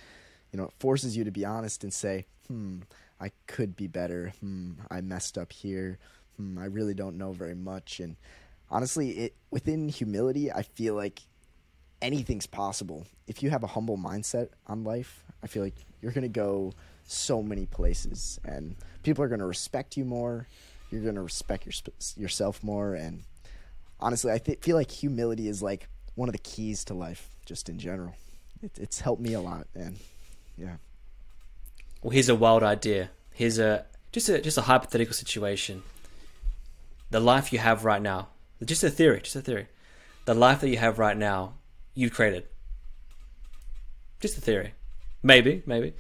[0.53, 2.81] you know, it forces you to be honest and say, hmm,
[3.23, 4.33] I could be better.
[4.41, 5.99] Hmm, I messed up here.
[6.37, 8.01] Hmm, I really don't know very much.
[8.01, 8.17] And
[8.71, 11.23] honestly, it within humility, I feel like
[12.01, 15.25] anything's possible if you have a humble mindset on life.
[15.43, 16.73] I feel like you're gonna go
[17.05, 20.47] so many places, and people are gonna respect you more
[20.93, 21.73] you're to respect your,
[22.17, 23.23] yourself more and
[23.99, 27.69] honestly i th- feel like humility is like one of the keys to life just
[27.69, 28.15] in general
[28.63, 29.99] it, it's helped me a lot and
[30.57, 30.77] yeah
[32.03, 33.11] well here's a wild idea.
[33.33, 35.83] Here's a just a just a hypothetical situation.
[37.11, 38.29] The life you have right now
[38.65, 39.69] just a theory just a theory.
[40.25, 41.55] The life that you have right now
[41.95, 42.45] you've created.
[44.21, 44.75] Just a theory.
[45.23, 45.95] Maybe maybe.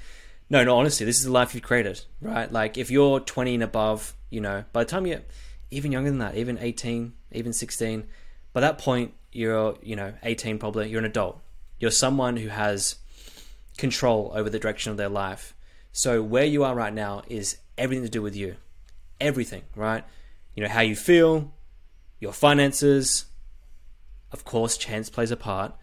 [0.50, 2.50] No no honestly this is the life you've created right?
[2.50, 5.20] Like if you're 20 and above you know, by the time you're
[5.70, 8.06] even younger than that, even 18, even 16,
[8.54, 11.38] by that point, you're, you know, 18 probably, you're an adult.
[11.78, 12.96] You're someone who has
[13.76, 15.54] control over the direction of their life.
[15.92, 18.56] So where you are right now is everything to do with you.
[19.20, 20.04] Everything, right?
[20.54, 21.52] You know, how you feel,
[22.18, 23.26] your finances,
[24.32, 25.74] of course, chance plays a part,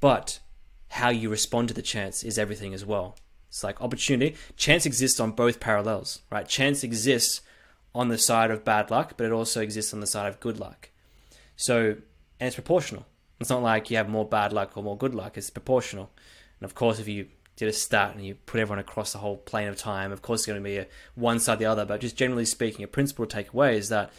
[0.00, 0.40] but
[0.88, 3.16] how you respond to the chance is everything as well.
[3.48, 4.36] It's like opportunity.
[4.56, 6.46] Chance exists on both parallels, right?
[6.46, 7.40] Chance exists
[7.94, 10.58] on the side of bad luck, but it also exists on the side of good
[10.58, 10.90] luck.
[11.56, 11.96] So,
[12.38, 13.06] and it's proportional.
[13.40, 16.10] It's not like you have more bad luck or more good luck, it's proportional.
[16.60, 19.36] And of course, if you did a stat and you put everyone across the whole
[19.36, 21.84] plane of time, of course, it's going to be a one side or the other.
[21.84, 24.12] But just generally speaking, a principle to take away is that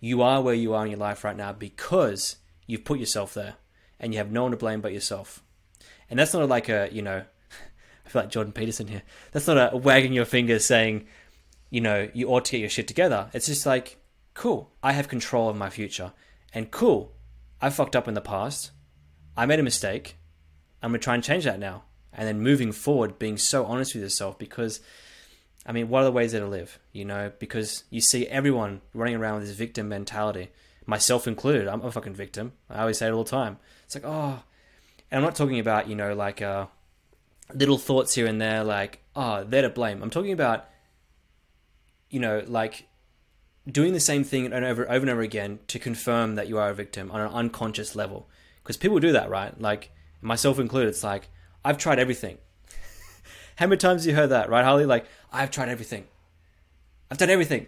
[0.00, 3.54] you are where you are in your life right now because you've put yourself there
[3.98, 5.42] and you have no one to blame but yourself.
[6.10, 7.24] And that's not like a, you know,
[8.06, 9.02] I feel like Jordan Peterson here.
[9.32, 11.06] That's not a wagging your finger saying,
[11.70, 13.30] you know, you ought to get your shit together.
[13.32, 13.98] It's just like,
[14.34, 16.12] cool, I have control of my future.
[16.52, 17.12] And cool,
[17.60, 18.70] I fucked up in the past.
[19.36, 20.16] I made a mistake.
[20.82, 21.84] I'm going to try and change that now.
[22.14, 24.80] And then moving forward, being so honest with yourself because,
[25.66, 26.78] I mean, what are the ways there to live?
[26.92, 30.50] You know, because you see everyone running around with this victim mentality,
[30.86, 31.66] myself included.
[31.66, 32.52] I'm a fucking victim.
[32.70, 33.58] I always say it all the time.
[33.84, 34.42] It's like, oh,
[35.10, 36.66] and I'm not talking about, you know, like uh,
[37.52, 40.02] little thoughts here and there, like, oh, they're to blame.
[40.02, 40.68] I'm talking about
[42.14, 42.86] you know, like
[43.66, 46.74] doing the same thing over, over and over again to confirm that you are a
[46.74, 48.28] victim on an unconscious level.
[48.62, 49.60] Because people do that, right?
[49.60, 49.90] Like
[50.22, 50.90] myself included.
[50.90, 51.28] It's like
[51.64, 52.38] I've tried everything.
[53.56, 54.86] How many times you heard that, right, Harley?
[54.86, 56.06] Like I've tried everything.
[57.10, 57.66] I've done everything.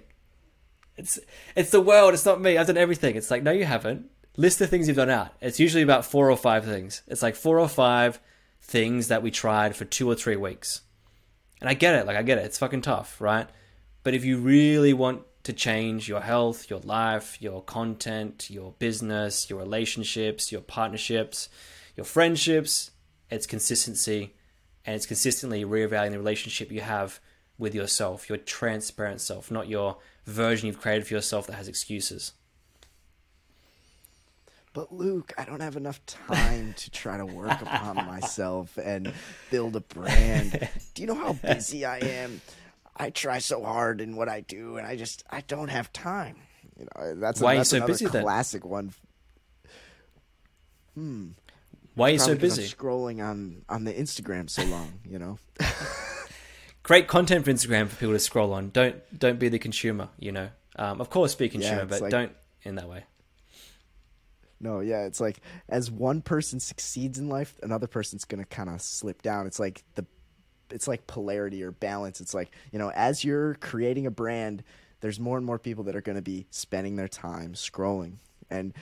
[0.97, 1.19] It's
[1.55, 2.15] it's the world.
[2.15, 2.59] It's not me.
[2.59, 3.17] I've done everything.
[3.17, 4.11] It's like no, you haven't.
[4.37, 5.33] List the things you've done out.
[5.41, 7.03] It's usually about four or five things.
[7.07, 8.21] It's like four or five
[8.61, 10.83] things that we tried for two or three weeks.
[11.61, 12.07] And I get it.
[12.07, 12.45] Like I get it.
[12.45, 13.49] It's fucking tough, right?
[14.03, 19.49] But if you really want to change your health, your life, your content, your business,
[19.49, 21.49] your relationships, your partnerships,
[21.97, 22.91] your friendships,
[23.31, 24.35] it's consistency
[24.85, 27.21] and it's consistently reevaluating the relationship you have
[27.59, 32.33] with yourself, your transparent self, not your version you've created for yourself that has excuses.
[34.73, 39.11] But Luke, I don't have enough time to try to work upon myself and
[39.51, 40.69] build a brand.
[40.95, 42.43] Do you know how busy I am?
[42.95, 46.37] I try so hard in what I do, and I just I don't have time.
[46.79, 48.07] You know, that's why a, that's are you so busy.
[48.07, 48.71] Classic then?
[48.71, 48.95] one.
[50.95, 51.27] Hmm.
[51.97, 52.63] Why are you so busy?
[52.63, 55.01] scrolling on on the Instagram so long.
[55.05, 55.39] You know.
[56.83, 58.71] Great content for Instagram for people to scroll on.
[58.71, 60.11] Don't don't be the consumer.
[60.19, 60.49] You know.
[60.77, 62.33] Um, of course, be a consumer, yeah, but like, don't
[62.63, 63.05] in that way.
[64.61, 65.41] No, yeah, it's like
[65.71, 69.47] as one person succeeds in life, another person's gonna kind of slip down.
[69.47, 70.05] It's like the
[70.71, 72.21] it's like polarity or balance.
[72.21, 74.63] It's like you know, as you're creating a brand,
[75.01, 78.17] there's more and more people that are going to be spending their time scrolling,
[78.51, 78.75] and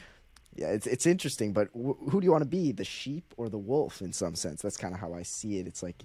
[0.57, 1.53] yeah, it's it's interesting.
[1.53, 4.01] But wh- who do you want to be, the sheep or the wolf?
[4.03, 5.67] In some sense, that's kind of how I see it.
[5.67, 6.03] It's like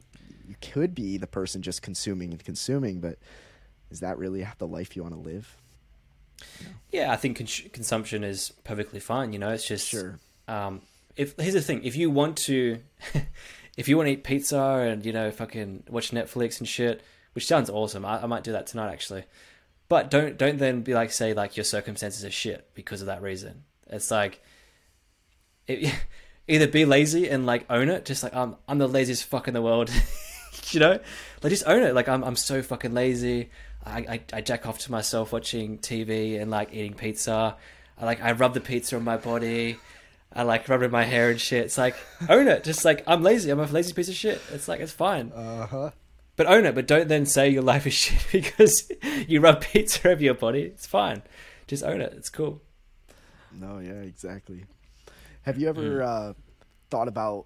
[0.47, 3.17] you could be the person just consuming and consuming, but
[3.91, 5.55] is that really the life you want to live?
[6.91, 9.33] Yeah, I think cons- consumption is perfectly fine.
[9.33, 10.19] You know, it's just Sure.
[10.47, 10.81] um,
[11.15, 12.79] if here's the thing: if you want to,
[13.77, 17.01] if you want to eat pizza and you know fucking watch Netflix and shit,
[17.33, 19.25] which sounds awesome, I, I might do that tonight actually.
[19.89, 23.21] But don't don't then be like say like your circumstances are shit because of that
[23.21, 23.63] reason.
[23.89, 24.41] It's like
[25.67, 25.93] it,
[26.47, 29.53] either be lazy and like own it, just like I'm I'm the laziest fuck in
[29.53, 29.89] the world,
[30.71, 30.99] you know,
[31.43, 31.93] like just own it.
[31.93, 33.49] Like I'm I'm so fucking lazy.
[33.85, 37.55] I, I, I jack off to myself watching TV and like eating pizza.
[37.97, 39.77] I like I rub the pizza on my body.
[40.31, 41.65] I like rub it in my hair and shit.
[41.65, 41.95] It's like
[42.27, 42.63] own it.
[42.63, 43.49] Just like I'm lazy.
[43.49, 44.41] I'm a lazy piece of shit.
[44.51, 45.31] It's like it's fine.
[45.31, 45.91] Uh huh.
[46.35, 46.75] But own it.
[46.75, 48.91] But don't then say your life is shit because
[49.27, 50.61] you rub pizza over your body.
[50.63, 51.23] It's fine.
[51.67, 52.13] Just own it.
[52.15, 52.61] It's cool.
[53.51, 54.65] No, yeah, exactly.
[55.43, 56.33] Have you ever uh,
[56.89, 57.45] thought about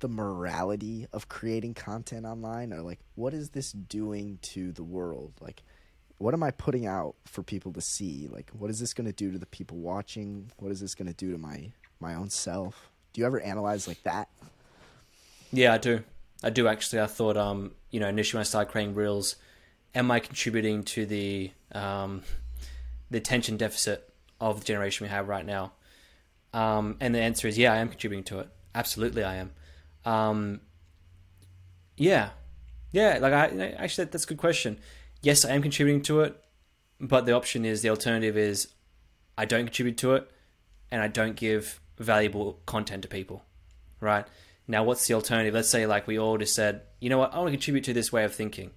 [0.00, 5.32] the morality of creating content online, or like what is this doing to the world?
[5.40, 5.62] Like,
[6.18, 8.28] what am I putting out for people to see?
[8.30, 10.50] Like, what is this going to do to the people watching?
[10.58, 12.90] What is this going to do to my my own self?
[13.12, 14.28] Do you ever analyze like that?
[15.52, 16.02] Yeah, I do.
[16.42, 17.00] I do actually.
[17.00, 19.36] I thought, um, you know, initially when I started creating reels,
[19.94, 22.22] am I contributing to the um,
[23.10, 25.72] the attention deficit of the generation we have right now?
[26.52, 28.48] Um, and the answer is yeah, I am contributing to it.
[28.74, 29.52] Absolutely, I am.
[30.04, 30.60] Um,
[31.96, 32.30] yeah,
[32.92, 33.18] yeah.
[33.20, 34.78] Like I actually, that's a good question.
[35.22, 36.42] Yes, I am contributing to it,
[37.00, 38.68] but the option is the alternative is
[39.36, 40.30] I don't contribute to it,
[40.90, 43.42] and I don't give valuable content to people.
[44.00, 44.26] Right
[44.68, 45.54] now, what's the alternative?
[45.54, 47.92] Let's say like we all just said, you know what, I want to contribute to
[47.92, 48.70] this way of thinking.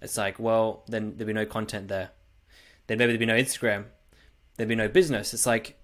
[0.00, 2.10] It's like, well, then there'd be no content there.
[2.86, 3.84] Then maybe there'd be no Instagram.
[4.56, 5.32] There'd be no business.
[5.34, 5.78] It's like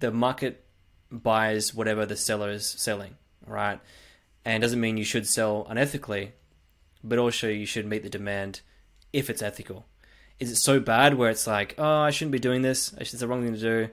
[0.00, 0.64] the market
[1.10, 3.80] buys whatever the seller is selling, right?
[4.44, 6.30] And doesn't mean you should sell unethically,
[7.02, 8.60] but also you should meet the demand
[9.12, 9.86] if it's ethical.
[10.38, 12.92] Is it so bad where it's like, oh, I shouldn't be doing this.
[12.98, 13.88] It's the wrong thing to do.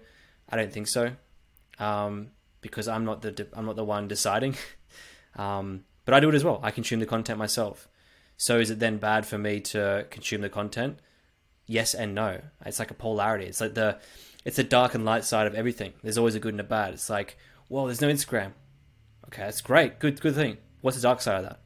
[0.49, 1.13] I don't think so,
[1.79, 4.55] um, because I'm not the I'm not the one deciding.
[5.35, 6.59] um, but I do it as well.
[6.61, 7.87] I consume the content myself.
[8.35, 10.99] So is it then bad for me to consume the content?
[11.65, 12.41] Yes and no.
[12.65, 13.45] It's like a polarity.
[13.45, 13.99] It's like the
[14.45, 15.93] it's the dark and light side of everything.
[16.03, 16.93] There's always a good and a bad.
[16.93, 17.37] It's like,
[17.69, 18.51] well, there's no Instagram.
[19.27, 19.99] Okay, that's great.
[19.99, 20.57] Good good thing.
[20.81, 21.59] What's the dark side of that?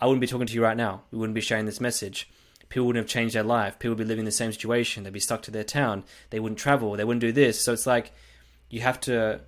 [0.00, 1.02] I wouldn't be talking to you right now.
[1.10, 2.28] We wouldn't be sharing this message.
[2.68, 3.78] People wouldn't have changed their life.
[3.78, 5.04] People would be living in the same situation.
[5.04, 6.04] They'd be stuck to their town.
[6.30, 6.96] They wouldn't travel.
[6.96, 7.60] They wouldn't do this.
[7.60, 8.12] So it's like
[8.68, 9.40] you have to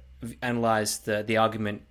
[0.43, 1.83] analyze the the argument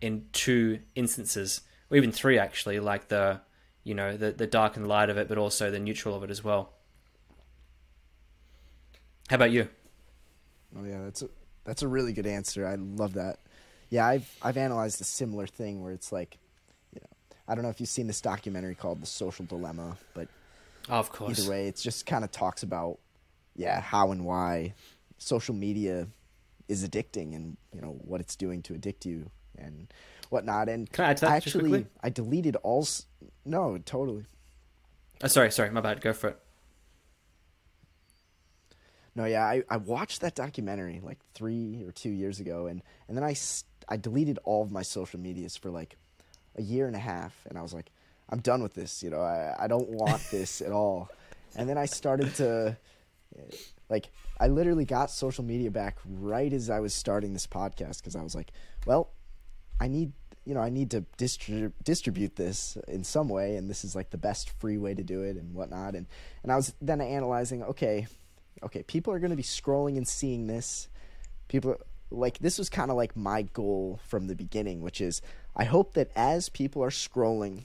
[0.00, 3.40] in two instances, or even three actually, like the
[3.82, 6.30] you know the the dark and light of it, but also the neutral of it
[6.30, 6.73] as well.
[9.28, 9.68] How about you?
[10.78, 11.28] Oh yeah, that's a
[11.64, 12.66] that's a really good answer.
[12.66, 13.38] I love that.
[13.90, 16.38] Yeah, I've I've analyzed a similar thing where it's like,
[16.92, 20.28] you know, I don't know if you've seen this documentary called The Social Dilemma, but
[20.88, 21.38] of course.
[21.38, 22.98] either way, it just kind of talks about,
[23.56, 24.74] yeah, how and why
[25.18, 26.08] social media
[26.68, 29.92] is addicting and you know what it's doing to addict you and
[30.30, 30.68] whatnot.
[30.68, 31.86] And Can I add to that just actually?
[32.02, 32.86] I deleted all.
[33.44, 34.24] No, totally.
[35.22, 36.00] Oh, sorry, sorry, my bad.
[36.00, 36.40] Go for it.
[39.16, 43.16] No, yeah, I, I watched that documentary like three or two years ago, and, and
[43.16, 43.34] then I
[43.88, 45.96] I deleted all of my social medias for like
[46.56, 47.90] a year and a half, and I was like,
[48.30, 51.08] I'm done with this, you know, I, I don't want this at all.
[51.56, 52.76] And then I started to,
[53.38, 53.56] eh,
[53.88, 54.10] like,
[54.40, 58.22] I literally got social media back right as I was starting this podcast because I
[58.22, 58.50] was like,
[58.86, 59.10] well,
[59.80, 60.12] I need,
[60.44, 64.10] you know, I need to distri- distribute this in some way, and this is like
[64.10, 65.94] the best free way to do it and whatnot.
[65.94, 66.06] And
[66.42, 68.06] and I was then analyzing, okay,
[68.62, 70.88] okay, people are going to be scrolling and seeing this.
[71.48, 71.76] People
[72.10, 75.20] like this was kind of like my goal from the beginning, which is
[75.56, 77.64] I hope that as people are scrolling,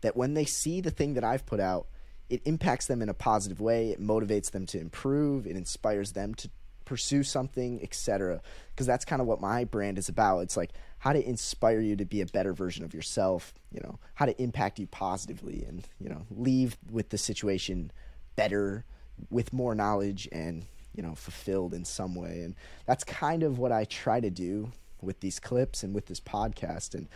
[0.00, 1.86] that when they see the thing that I've put out,
[2.28, 3.90] it impacts them in a positive way.
[3.90, 5.46] It motivates them to improve.
[5.46, 6.50] It inspires them to
[6.84, 8.40] pursue something, etc.
[8.70, 10.40] Because that's kind of what my brand is about.
[10.40, 13.52] It's like how to inspire you to be a better version of yourself.
[13.70, 17.90] You know, how to impact you positively, and you know, leave with the situation
[18.34, 18.84] better,
[19.30, 20.64] with more knowledge, and
[20.94, 22.40] you know, fulfilled in some way.
[22.42, 22.54] And
[22.86, 26.94] that's kind of what I try to do with these clips and with this podcast.
[26.94, 27.08] And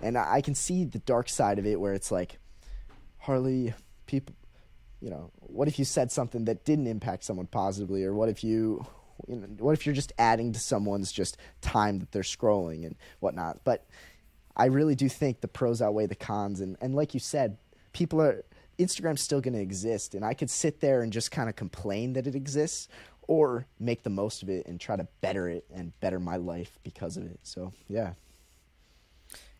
[0.00, 2.38] and I can see the dark side of it, where it's like,
[3.18, 3.74] Harley,
[4.06, 4.34] people
[5.00, 8.42] you know, what if you said something that didn't impact someone positively, or what if
[8.42, 8.84] you,
[9.28, 12.96] you know, what if you're just adding to someone's just time that they're scrolling and
[13.20, 13.60] whatnot?
[13.64, 13.86] But
[14.56, 17.58] I really do think the pros outweigh the cons, and and like you said,
[17.92, 18.44] people are
[18.78, 22.12] Instagram's still going to exist, and I could sit there and just kind of complain
[22.12, 22.88] that it exists,
[23.26, 26.78] or make the most of it and try to better it and better my life
[26.82, 27.40] because of it.
[27.42, 28.12] So yeah,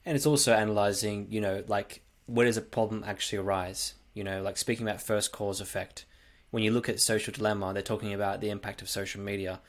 [0.06, 3.94] And it's also analyzing, you know, like where does a problem actually arise?
[4.14, 6.06] You know, like speaking about first cause effect.
[6.50, 9.60] when you look at social dilemma, they're talking about the impact of social media.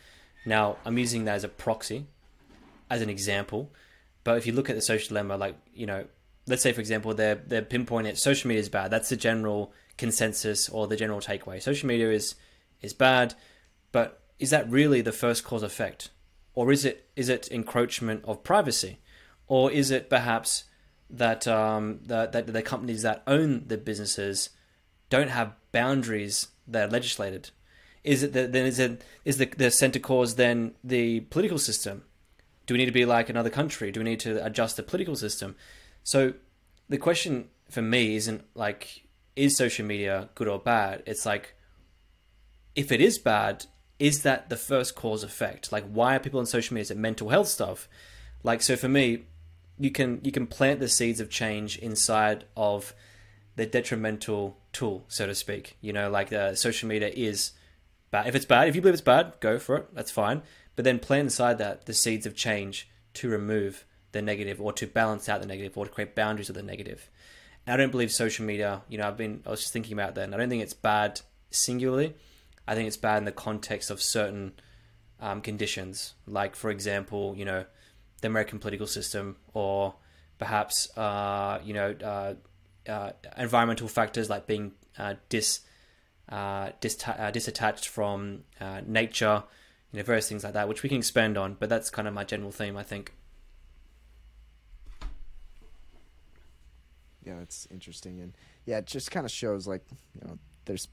[0.45, 2.05] Now, I'm using that as a proxy,
[2.89, 3.71] as an example.
[4.23, 6.05] But if you look at the social dilemma, like you know,
[6.49, 8.17] let's say for example, they're they're pinpointing it.
[8.17, 8.91] Social media is bad.
[8.91, 11.61] That's the general consensus or the general takeaway.
[11.61, 12.35] Social media is
[12.81, 13.35] is bad,
[13.91, 16.09] but is that really the first cause effect,
[16.53, 18.99] or is it is it encroachment of privacy,
[19.47, 20.65] or is it perhaps
[21.09, 24.49] that um, that that the companies that own the businesses
[25.09, 27.51] don't have boundaries that are legislated?
[28.03, 32.03] Is it then is it is the the center cause then the political system?
[32.65, 33.91] Do we need to be like another country?
[33.91, 35.55] Do we need to adjust the political system?
[36.03, 36.33] So
[36.87, 39.03] the question for me isn't like
[39.35, 41.03] is social media good or bad?
[41.05, 41.55] It's like
[42.75, 43.65] if it is bad,
[43.99, 45.71] is that the first cause effect?
[45.71, 46.83] Like why are people on social media?
[46.83, 47.87] Is it mental health stuff?
[48.43, 49.25] Like so for me,
[49.77, 52.93] you can you can plant the seeds of change inside of
[53.55, 55.77] the detrimental tool, so to speak.
[55.81, 57.51] You know, like uh, social media is
[58.11, 58.27] bad.
[58.27, 59.93] If it's bad, if you believe it's bad, go for it.
[59.93, 60.41] That's fine.
[60.75, 64.87] But then plant inside that the seeds of change to remove the negative or to
[64.87, 67.09] balance out the negative or to create boundaries of the negative.
[67.65, 70.15] And I don't believe social media, you know, I've been, I was just thinking about
[70.15, 72.15] that and I don't think it's bad singularly.
[72.67, 74.53] I think it's bad in the context of certain
[75.19, 76.13] um, conditions.
[76.25, 77.65] Like, for example, you know,
[78.21, 79.95] the American political system or
[80.37, 82.33] perhaps, uh, you know, uh,
[82.89, 85.61] uh, environmental factors like being uh, dis
[86.29, 88.43] uh, dista- uh, disattached from
[88.85, 89.43] nature,
[89.91, 91.55] you know, various things like that, which we can expand on.
[91.59, 93.13] But that's kind of my general theme, I think.
[97.29, 98.33] Yeah, it's interesting, and
[98.65, 99.83] yeah, it just kind of shows like
[100.15, 100.87] you know, there's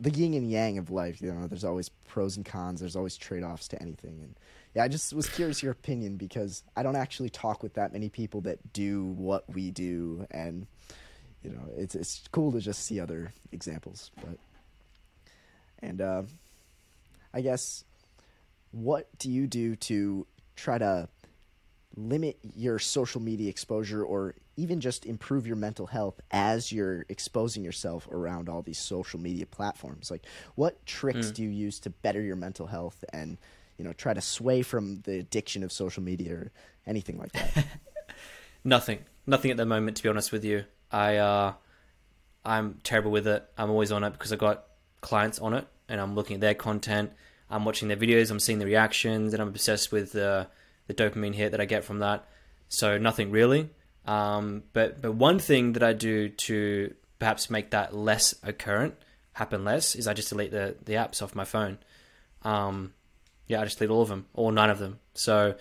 [0.00, 1.22] the yin and yang of life.
[1.22, 2.80] You know, there's always pros and cons.
[2.80, 4.34] There's always trade offs to anything, and
[4.74, 8.08] yeah, I just was curious your opinion because I don't actually talk with that many
[8.08, 10.66] people that do what we do, and
[11.44, 14.36] you know, it's it's cool to just see other examples, but
[15.78, 16.22] and uh,
[17.32, 17.84] I guess
[18.72, 20.26] what do you do to
[20.56, 21.08] try to
[21.94, 27.64] limit your social media exposure or even just improve your mental health as you're exposing
[27.64, 31.34] yourself around all these social media platforms like what tricks mm.
[31.34, 33.38] do you use to better your mental health and
[33.76, 36.52] you know try to sway from the addiction of social media or
[36.86, 37.66] anything like that
[38.64, 41.52] nothing nothing at the moment to be honest with you i uh
[42.44, 44.64] i'm terrible with it i'm always on it because i got
[45.00, 47.12] clients on it and I'm looking at their content.
[47.50, 48.30] I'm watching their videos.
[48.30, 50.48] I'm seeing the reactions, and I'm obsessed with the
[50.86, 52.26] the dopamine hit that I get from that.
[52.68, 53.70] So nothing really.
[54.08, 58.94] Um, but but one thing that I do to perhaps make that less occurrent,
[59.34, 61.76] happen less, is I just delete the the apps off my phone.
[62.42, 62.94] Um,
[63.46, 64.98] yeah, I just delete all of them, or none of them.
[65.12, 65.56] So,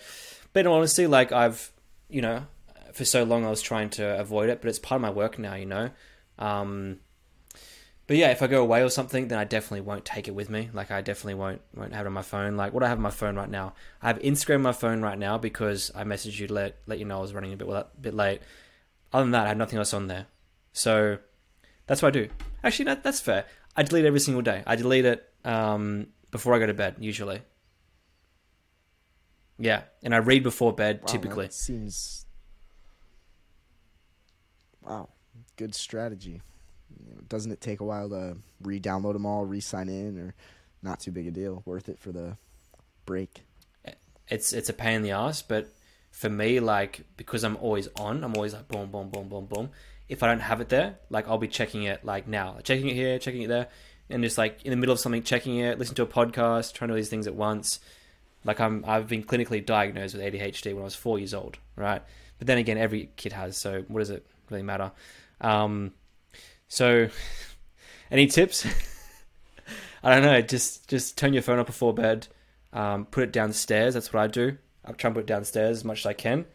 [0.54, 1.74] but honestly, like I've,
[2.10, 2.44] you know,
[2.94, 5.38] for so long I was trying to avoid it, but it's part of my work
[5.38, 5.56] now.
[5.56, 5.90] You know,
[6.40, 7.00] um,
[8.08, 10.50] but yeah, if I go away or something, then I definitely won't take it with
[10.50, 10.70] me.
[10.74, 12.56] Like I definitely won't won't have it on my phone.
[12.56, 15.02] Like what I have on my phone right now, I have Instagram on my phone
[15.02, 17.58] right now because I messaged you to let let you know I was running a
[17.58, 18.40] bit a bit late.
[19.12, 20.28] Other than that, I have nothing else on there.
[20.72, 21.18] So
[21.86, 22.30] that's what I do.
[22.64, 23.46] Actually, that, that's fair.
[23.76, 24.64] I delete every single day.
[24.66, 27.42] I delete it um, before I go to bed usually.
[29.60, 31.50] Yeah, and I read before bed wow, typically.
[31.50, 32.26] seems
[34.82, 35.10] wow,
[35.58, 36.42] good strategy
[37.06, 40.34] you know, doesn't it take a while to re-download them all, re-sign in, or
[40.82, 41.62] not too big a deal?
[41.66, 42.38] Worth it for the
[43.06, 43.44] break?
[44.30, 45.74] It's it's a pain in the ass, but
[46.12, 49.70] for me, like because I'm always on, I'm always like boom, boom, boom, boom, boom.
[50.10, 52.96] If I don't have it there, like I'll be checking it like now, checking it
[52.96, 53.68] here, checking it there,
[54.10, 56.90] and just like in the middle of something, checking it, listen to a podcast, trying
[56.90, 57.80] to do these things at once.
[58.44, 62.02] Like I'm, I've been clinically diagnosed with ADHD when I was four years old, right?
[62.38, 64.92] But then again, every kid has, so what does it really matter?
[65.42, 65.92] Um,
[66.68, 67.10] so,
[68.12, 68.66] any tips?
[70.04, 70.42] I don't know.
[70.42, 72.28] Just just turn your phone off before bed.
[72.74, 73.94] Um, put it downstairs.
[73.94, 74.58] That's what I do.
[74.86, 76.46] I try and put it downstairs as much as I can,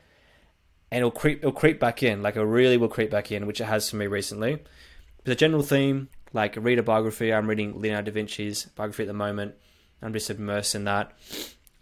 [0.90, 1.38] and it'll creep.
[1.38, 2.22] It'll creep back in.
[2.22, 4.56] Like it really will creep back in, which it has for me recently.
[4.56, 7.32] But the general theme, like read a biography.
[7.32, 9.54] I'm reading Leonardo da Vinci's biography at the moment.
[10.00, 11.12] I'm just immersed in that.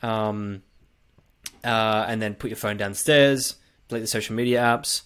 [0.03, 0.63] Um,
[1.65, 3.57] uh, and then put your phone downstairs.
[3.89, 5.03] Delete the social media apps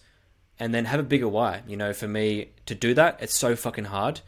[0.59, 1.63] and then have a bigger why.
[1.67, 4.21] You know, for me to do that, it's so fucking hard,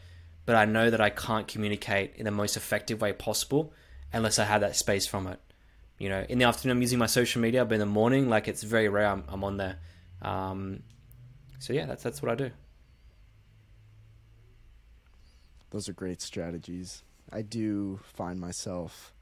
[0.45, 3.73] but I know that I can't communicate in the most effective way possible
[4.13, 5.39] unless I have that space from it.
[5.97, 8.47] You know, in the afternoon, I'm using my social media, but in the morning, like
[8.47, 9.77] it's very rare I'm, I'm on there.
[10.21, 10.83] Um,
[11.59, 12.51] so yeah, that's that's what I do.
[15.71, 17.03] Those are great strategies.
[17.31, 19.13] I do find myself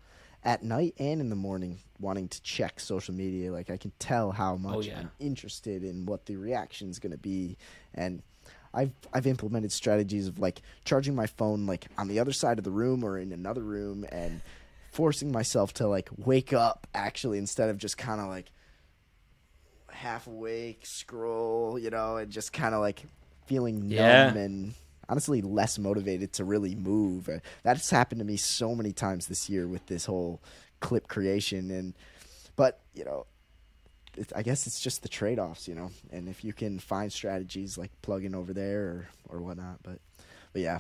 [0.46, 3.52] at night and in the morning wanting to check social media.
[3.52, 5.00] Like I can tell how oh, much oh, yeah.
[5.00, 7.58] I'm interested in what the reaction is going to be,
[7.94, 8.22] and
[8.74, 12.64] I've I've implemented strategies of like charging my phone like on the other side of
[12.64, 14.42] the room or in another room and
[14.92, 18.52] forcing myself to like wake up actually instead of just kind of like
[19.90, 23.04] half awake, scroll, you know, and just kind of like
[23.46, 24.34] feeling numb Yeah.
[24.36, 24.74] and
[25.10, 27.30] honestly less motivated to really move.
[27.30, 30.42] Uh, That's happened to me so many times this year with this whole
[30.80, 31.94] clip creation and
[32.56, 33.26] but, you know,
[34.18, 35.92] it, I guess it's just the trade-offs, you know.
[36.12, 40.00] And if you can find strategies like plugging over there or or whatnot, but
[40.54, 40.80] but yeah.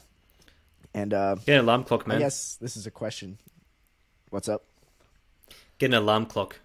[0.93, 2.19] And uh Get an alarm clock, man.
[2.21, 3.37] Yes, this is a question.
[4.29, 4.63] What's up?
[5.77, 6.59] Get an alarm clock.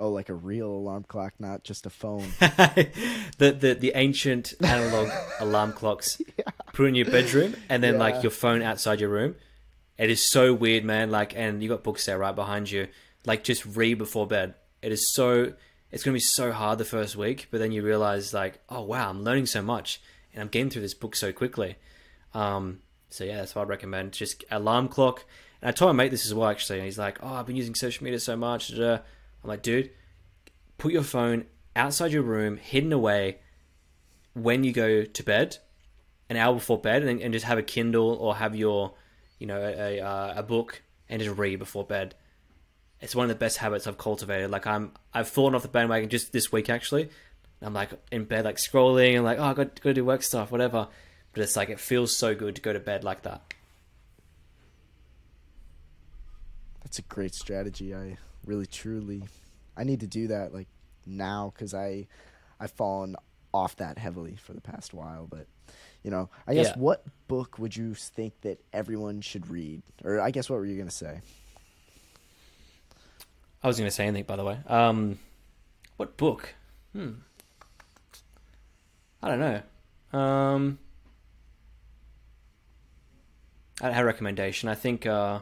[0.00, 2.26] Oh, like a real alarm clock, not just a phone.
[2.40, 6.20] the, the the ancient analog alarm clocks.
[6.72, 8.00] Put in your bedroom, and then Yeah.
[8.00, 9.36] like your phone outside your room.
[9.98, 11.10] It is so weird, man.
[11.10, 12.88] Like, and you got books there right behind you.
[13.26, 14.54] Like, just read before bed.
[14.82, 15.52] It is so.
[15.92, 19.10] It's gonna be so hard the first week, but then you realize, like, oh wow,
[19.10, 20.00] I'm learning so much,
[20.32, 21.76] and I'm getting through this book so quickly.
[22.32, 22.78] Um,
[23.10, 24.12] so yeah, that's what I'd recommend.
[24.12, 25.24] Just alarm clock.
[25.60, 27.56] And I told my mate this as well, actually, and he's like, "Oh, I've been
[27.56, 28.98] using social media so much." da, da."
[29.42, 29.90] I'm like, dude,
[30.78, 33.38] put your phone outside your room, hidden away,
[34.34, 35.58] when you go to bed,
[36.28, 38.94] an hour before bed, and, and just have a Kindle or have your,
[39.38, 42.14] you know, a a, uh, a book and just read before bed.
[43.00, 44.50] It's one of the best habits I've cultivated.
[44.50, 47.08] Like I'm, I've fallen off the bandwagon just this week actually.
[47.62, 50.22] I'm like in bed, like scrolling, and like, oh, I got got to do work
[50.22, 50.88] stuff, whatever.
[51.32, 53.42] But it's like it feels so good to go to bed like that.
[56.82, 57.94] That's a great strategy.
[57.94, 59.22] I really truly
[59.76, 60.68] I need to do that like
[61.06, 62.06] now cuz I
[62.58, 63.16] I've fallen
[63.52, 65.46] off that heavily for the past while, but
[66.02, 66.78] you know, I guess Yeah.
[66.78, 69.82] what book would you think that everyone should read?
[70.04, 71.20] Or I guess what were you going to say?
[73.62, 74.58] I was going to say anything, by the way.
[74.66, 75.18] Um,
[75.96, 76.54] what book?
[76.92, 77.10] Hmm.
[79.22, 80.18] I don't know.
[80.18, 80.78] Um,
[83.82, 84.68] I don't have a recommendation.
[84.68, 85.06] I think.
[85.06, 85.40] Uh,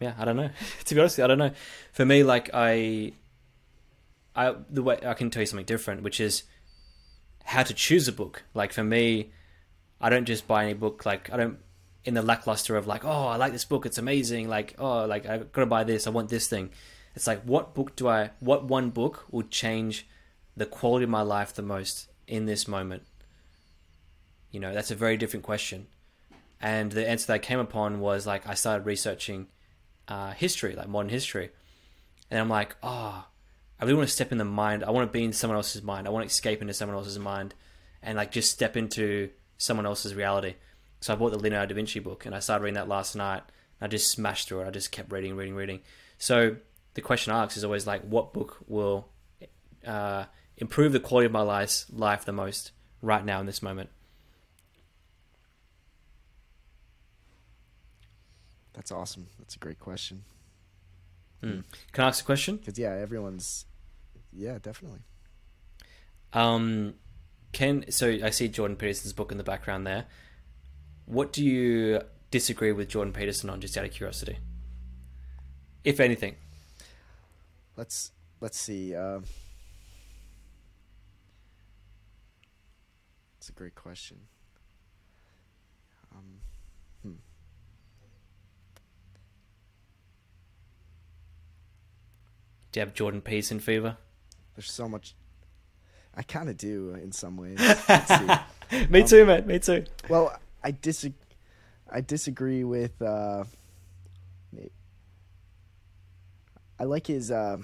[0.00, 0.50] yeah, I don't know.
[0.84, 1.52] to be honest, I don't know.
[1.92, 3.12] For me, like I,
[4.34, 6.44] I the way I can tell you something different, which is
[7.44, 8.44] how to choose a book.
[8.54, 9.30] Like for me,
[10.00, 11.04] I don't just buy any book.
[11.06, 11.58] Like I don't
[12.04, 14.48] in the lackluster of like, oh, I like this book, it's amazing.
[14.48, 16.70] Like, oh, like I gotta buy this, I want this thing.
[17.14, 18.30] It's like, what book do I?
[18.40, 20.06] What one book would change
[20.56, 23.02] the quality of my life the most in this moment?
[24.50, 25.88] You know, that's a very different question.
[26.60, 29.48] And the answer that I came upon was like I started researching
[30.08, 31.50] uh, history, like modern history,
[32.30, 33.26] and I'm like, oh,
[33.80, 34.82] I really want to step in the mind.
[34.82, 36.06] I want to be in someone else's mind.
[36.06, 37.54] I want to escape into someone else's mind,
[38.02, 40.54] and like just step into someone else's reality.
[41.00, 43.42] So I bought the Leonardo da Vinci book, and I started reading that last night.
[43.80, 44.66] I just smashed through it.
[44.66, 45.80] I just kept reading, reading, reading.
[46.18, 46.56] So
[46.94, 49.08] the question I ask is always like, what book will
[49.86, 50.24] uh,
[50.56, 53.90] improve the quality of my life, life the most right now in this moment?
[58.78, 59.26] That's awesome.
[59.40, 60.22] That's a great question.
[61.42, 61.60] Hmm.
[61.90, 62.58] Can I ask a question?
[62.58, 63.66] Cuz yeah, everyone's
[64.32, 65.00] yeah, definitely.
[66.32, 66.94] Um,
[67.50, 70.06] can so I see Jordan Peterson's book in the background there.
[71.06, 74.38] What do you disagree with Jordan Peterson on, just out of curiosity?
[75.82, 76.36] If anything,
[77.76, 78.92] Let's let's see.
[83.38, 84.18] It's a great question.
[92.78, 93.96] Do you have Jordan Peterson fever?
[94.54, 95.16] There's so much.
[96.14, 97.58] I kind of do in some ways.
[98.88, 99.48] Me Um, too, man.
[99.48, 99.84] Me too.
[100.08, 101.18] Well, I disagree.
[101.90, 103.02] I disagree with.
[103.02, 103.42] Uh,
[106.78, 107.58] I like his uh,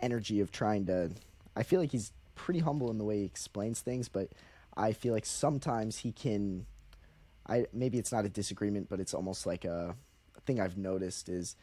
[0.00, 1.12] energy of trying to.
[1.54, 4.30] I feel like he's pretty humble in the way he explains things, but
[4.76, 6.66] I feel like sometimes he can.
[7.48, 9.94] I maybe it's not a disagreement, but it's almost like a,
[10.36, 11.54] a thing I've noticed is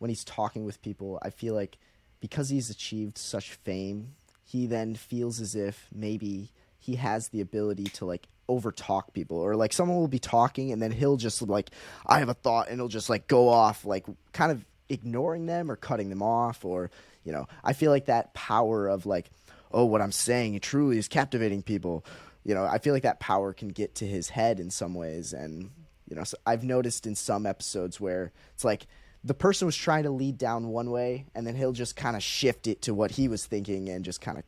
[0.00, 1.20] when he's talking with people.
[1.22, 1.78] I feel like
[2.20, 4.14] because he's achieved such fame,
[4.44, 9.54] he then feels as if maybe he has the ability to like overtalk people or
[9.54, 11.70] like someone will be talking and then he'll just like
[12.04, 15.70] I have a thought and he'll just like go off like kind of ignoring them
[15.70, 16.90] or cutting them off or
[17.22, 19.30] you know I feel like that power of like
[19.70, 22.04] oh what I'm saying truly is captivating people
[22.42, 25.32] you know I feel like that power can get to his head in some ways
[25.32, 25.70] and
[26.08, 28.88] you know so I've noticed in some episodes where it's like
[29.22, 32.22] the person was trying to lead down one way and then he'll just kind of
[32.22, 34.44] shift it to what he was thinking and just kind of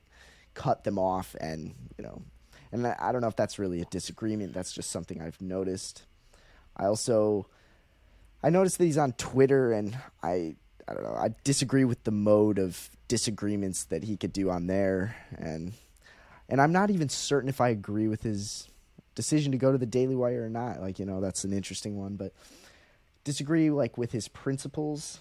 [0.55, 2.23] cut them off and you know.
[2.71, 6.05] And I don't know if that's really a disagreement that's just something I've noticed.
[6.77, 7.47] I also
[8.43, 10.57] I noticed that he's on Twitter and I
[10.89, 14.69] I don't know I disagree with the mode of disagreements that he could do on
[14.69, 15.17] there.
[15.37, 15.75] And
[16.49, 18.69] and I'm not even certain if I agree with his
[19.15, 20.81] decision to go to the Daily Wire or not.
[20.81, 22.33] Like, you know, that's an interesting one, but
[23.25, 25.21] disagree like with his principles.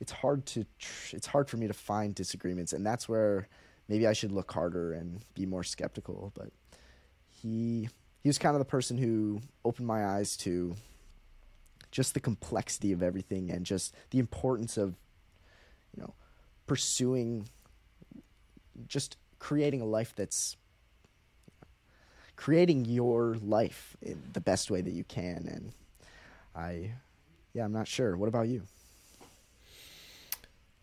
[0.00, 3.48] It's hard to tr- it's hard for me to find disagreements, and that's where
[3.88, 6.32] maybe I should look harder and be more skeptical.
[6.34, 6.50] But
[7.28, 7.88] he
[8.22, 10.74] he was kind of the person who opened my eyes to
[11.90, 14.96] just the complexity of everything and just the importance of
[15.94, 16.14] you know
[16.66, 17.48] pursuing
[18.88, 20.56] just creating a life that's
[22.34, 25.72] creating your life in the best way that you can and
[26.54, 26.92] i
[27.52, 28.16] yeah i'm not sure.
[28.16, 28.62] What about you?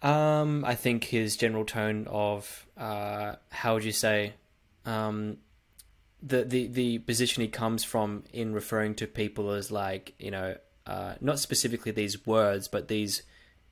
[0.02, 4.34] Um i think his general tone of uh how would you say
[4.86, 5.38] um
[6.22, 10.56] the the the position he comes from in referring to people as like you know
[10.88, 13.22] uh not specifically these words but these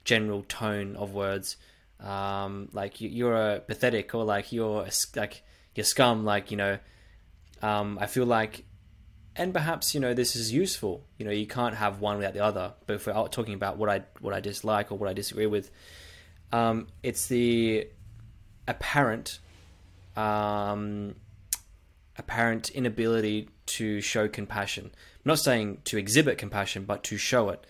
[0.04, 1.58] general tone of words.
[2.00, 5.44] Um, like you, are a pathetic or like you're a, like
[5.76, 6.80] you're scum like you know
[7.62, 8.64] um, i feel like
[9.40, 11.04] and perhaps you know this is useful.
[11.18, 12.74] You know you can't have one without the other.
[12.86, 15.72] But if we're talking about what i what i dislike or what i disagree with
[16.52, 17.88] um, it's the
[18.68, 19.40] apparent
[20.16, 21.16] um,
[22.18, 24.86] apparent inability to show compassion.
[24.94, 27.66] I'm not saying to exhibit compassion but to show it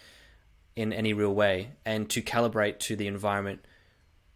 [0.75, 3.65] in any real way and to calibrate to the environment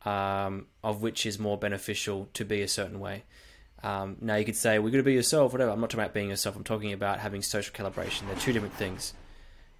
[0.05, 3.23] um, of which is more beneficial to be a certain way.
[3.83, 5.71] Um, now you could say we're going to be yourself, whatever.
[5.71, 6.55] I'm not talking about being yourself.
[6.55, 8.27] I'm talking about having social calibration.
[8.27, 9.13] They're two different things.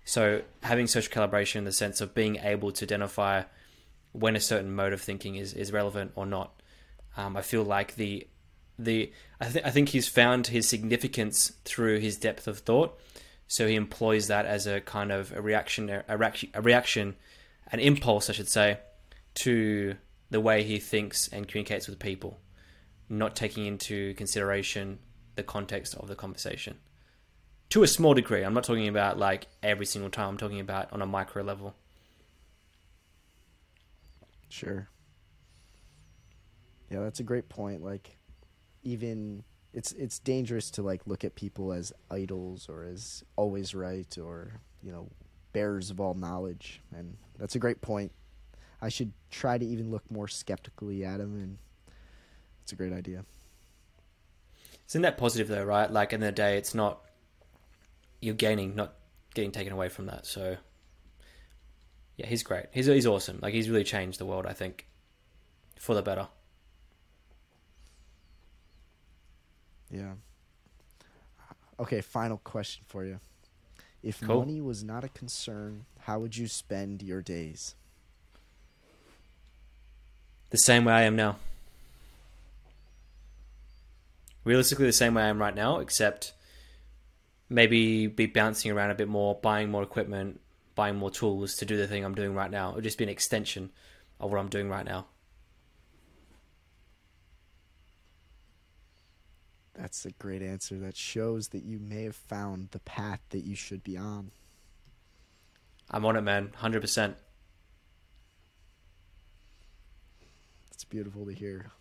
[0.06, 3.44] So having social calibration in the sense of being able to identify
[4.12, 6.62] when a certain mode of thinking is, is relevant or not.
[7.16, 8.28] Um, I feel like the
[8.80, 13.00] the I, th- I think he's found his significance through his depth of thought.
[13.48, 17.16] So he employs that as a kind of a reaction, a reaction, a reaction,
[17.72, 18.80] an impulse, I should say,
[19.36, 19.96] to
[20.32, 22.40] the way he thinks and communicates with people,
[23.10, 25.00] not taking into consideration
[25.36, 26.78] the context of the conversation.
[27.70, 30.92] To a small degree, I'm not talking about like every single time, I'm talking about
[30.94, 31.76] on a micro level.
[34.50, 34.88] Sure.
[36.92, 37.84] Yeah, that's a great point.
[37.84, 38.18] Like
[38.84, 39.44] even
[39.74, 44.62] it's it's dangerous to like look at people as idols or as always right or,
[44.84, 45.10] you know,
[45.54, 48.12] bearers of all knowledge and that's a great point
[48.84, 51.58] I should try to even look more skeptically at them and
[52.64, 53.26] it's a great idea.
[54.90, 55.92] Isn't that positive though, right?
[55.92, 57.02] Like in the day, it's not
[58.22, 58.94] you're gaining, not
[59.34, 60.26] getting taken away from that.
[60.26, 60.58] So
[62.16, 62.68] yeah, he's great.
[62.72, 63.40] He's he's awesome.
[63.42, 64.46] Like he's really changed the world.
[64.46, 64.88] I think
[65.78, 66.28] for the better.
[69.92, 70.14] Yeah.
[71.80, 73.20] Okay, final question for you.
[74.02, 74.40] If cool.
[74.40, 77.76] money was not a concern, how would you spend your days?
[80.54, 81.38] the same way I am now.
[84.44, 86.34] Realistically, the same way I am right now, except
[87.50, 90.42] maybe be bouncing around a bit more, buying more equipment,
[90.76, 92.72] buying more tools to do the thing I'm doing right now.
[92.72, 93.72] It would just be an extension
[94.20, 95.06] of what I'm doing right now.
[99.76, 100.78] That's a great answer.
[100.78, 104.32] That shows that you may have found the path that you should be on.
[105.90, 106.52] I'm on it, man.
[106.62, 107.16] 100%.
[110.72, 111.72] It's beautiful to hear.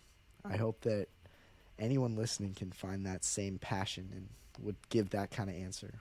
[0.43, 1.07] I hope that
[1.79, 4.27] anyone listening can find that same passion and
[4.59, 5.95] would give that kind of answer.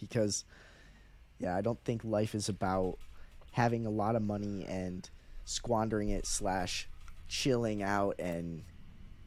[0.00, 0.44] Because,
[1.38, 2.98] yeah, I don't think life is about
[3.52, 5.08] having a lot of money and
[5.44, 6.88] squandering it slash
[7.28, 8.62] chilling out and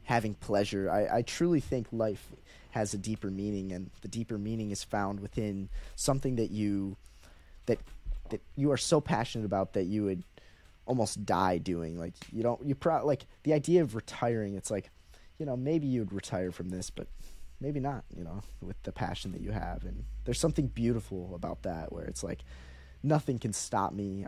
[0.04, 0.90] having pleasure.
[0.90, 2.32] I, I truly think life
[2.70, 6.96] has a deeper meaning, and the deeper meaning is found within something that you
[7.66, 7.78] that
[8.30, 10.24] that you are so passionate about that you would
[10.86, 11.98] almost die doing.
[11.98, 14.54] Like you don't you pro like the idea of retiring.
[14.54, 14.90] It's like
[15.42, 17.08] you know maybe you'd retire from this, but
[17.60, 18.04] maybe not.
[18.16, 22.04] You know with the passion that you have, and there's something beautiful about that where
[22.04, 22.44] it's like
[23.02, 24.24] nothing can stop me.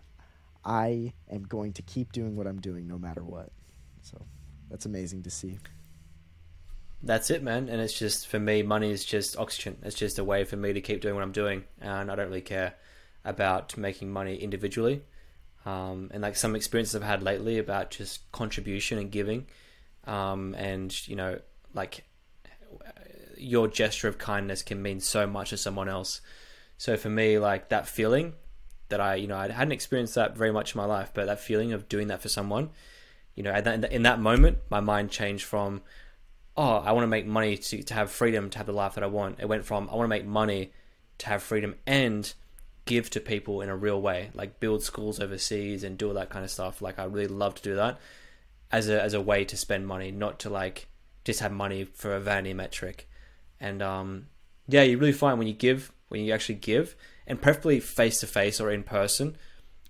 [0.64, 3.50] I am going to keep doing what I'm doing no matter what.
[4.02, 4.20] So
[4.68, 5.60] that's amazing to see.
[7.00, 7.68] That's it, man.
[7.68, 9.76] And it's just for me, money is just oxygen.
[9.84, 12.26] It's just a way for me to keep doing what I'm doing, and I don't
[12.26, 12.74] really care
[13.24, 15.04] about making money individually
[15.64, 19.46] um, and like some experiences I've had lately about just contribution and giving,
[20.06, 21.38] um, and you know,
[21.72, 22.04] like
[23.36, 26.20] your gesture of kindness can mean so much to someone else.
[26.78, 28.34] So for me, like that feeling
[28.88, 31.40] that I, you know, I hadn't experienced that very much in my life, but that
[31.40, 32.70] feeling of doing that for someone,
[33.34, 35.82] you know, that, in that moment, my mind changed from,
[36.56, 39.04] oh, I want to make money to, to have freedom, to have the life that
[39.04, 39.40] I want.
[39.40, 40.72] It went from, I want to make money
[41.18, 42.32] to have freedom and
[42.84, 46.30] give to people in a real way, like build schools overseas and do all that
[46.30, 46.82] kind of stuff.
[46.82, 47.98] Like I really love to do that
[48.74, 50.88] as a as a way to spend money, not to like
[51.24, 53.08] just have money for a vanity metric.
[53.60, 54.26] And um,
[54.66, 58.26] yeah, you really find when you give, when you actually give, and preferably face to
[58.26, 59.36] face or in person,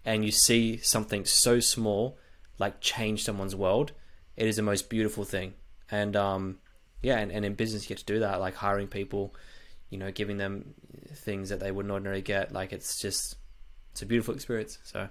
[0.04, 2.18] and you see something so small
[2.58, 3.92] like change someone's world,
[4.36, 5.54] it is the most beautiful thing.
[5.90, 6.58] And um,
[7.02, 9.34] yeah, and, and in business you get to do that, like hiring people,
[9.88, 10.74] you know, giving them
[11.14, 12.52] things that they wouldn't ordinarily get.
[12.52, 13.36] Like it's just
[13.92, 14.78] it's a beautiful experience.
[14.84, 15.08] So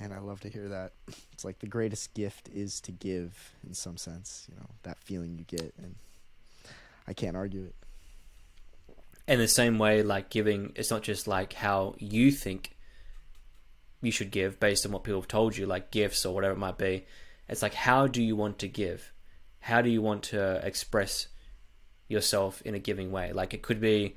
[0.00, 0.92] And I love to hear that.
[1.32, 5.36] It's like the greatest gift is to give in some sense, you know, that feeling
[5.36, 5.96] you get and
[7.06, 7.74] I can't argue it.
[9.28, 12.74] in the same way, like giving, it's not just like how you think
[14.00, 16.58] you should give based on what people have told you, like gifts or whatever it
[16.58, 17.04] might be.
[17.48, 19.12] It's like, how do you want to give?
[19.60, 21.28] How do you want to express
[22.08, 23.32] yourself in a giving way?
[23.32, 24.16] Like, it could be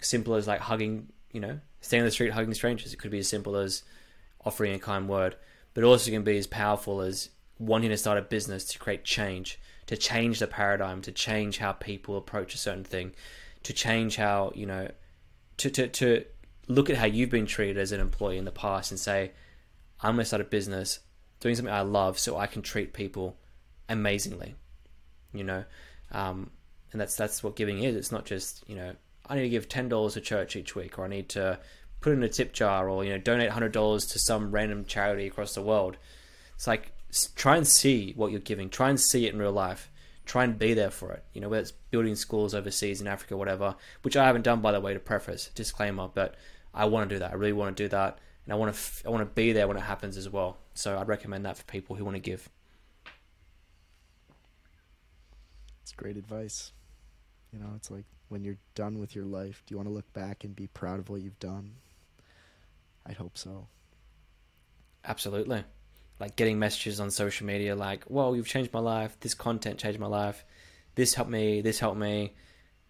[0.00, 2.92] simple as like hugging, you know, standing on the street hugging strangers.
[2.92, 3.84] It could be as simple as
[4.44, 5.36] offering a kind word,
[5.74, 9.58] but also can be as powerful as wanting to start a business to create change,
[9.86, 13.12] to change the paradigm, to change how people approach a certain thing,
[13.62, 14.88] to change how, you know,
[15.58, 16.24] to, to, to
[16.68, 19.32] look at how you've been treated as an employee in the past and say,
[20.00, 21.00] I'm going to start a business
[21.40, 23.36] doing something I love so I can treat people
[23.88, 24.54] amazingly,
[25.32, 25.64] you know?
[26.10, 26.50] Um,
[26.92, 27.96] and that's, that's what giving is.
[27.96, 28.94] It's not just, you know,
[29.26, 31.58] I need to give $10 to church each week, or I need to
[32.02, 35.54] put in a tip jar, or, you know, donate $100 to some random charity across
[35.54, 35.96] the world.
[36.54, 36.92] It's like,
[37.34, 38.68] try and see what you're giving.
[38.68, 39.90] Try and see it in real life.
[40.24, 41.24] Try and be there for it.
[41.32, 44.72] You know, whether it's building schools overseas in Africa, whatever, which I haven't done, by
[44.72, 46.36] the way, to preface, disclaimer, but
[46.74, 47.32] I want to do that.
[47.32, 49.52] I really want to do that, and I want to f- I want to be
[49.52, 50.58] there when it happens as well.
[50.74, 52.48] So I'd recommend that for people who want to give.
[55.82, 56.72] It's great advice.
[57.52, 60.10] You know, it's like when you're done with your life, do you want to look
[60.14, 61.72] back and be proud of what you've done?
[63.06, 63.68] I'd hope so.
[65.04, 65.64] Absolutely.
[66.20, 69.18] Like getting messages on social media like, "Whoa, you've changed my life.
[69.20, 70.44] This content changed my life.
[70.94, 71.60] This helped me.
[71.60, 72.34] This helped me."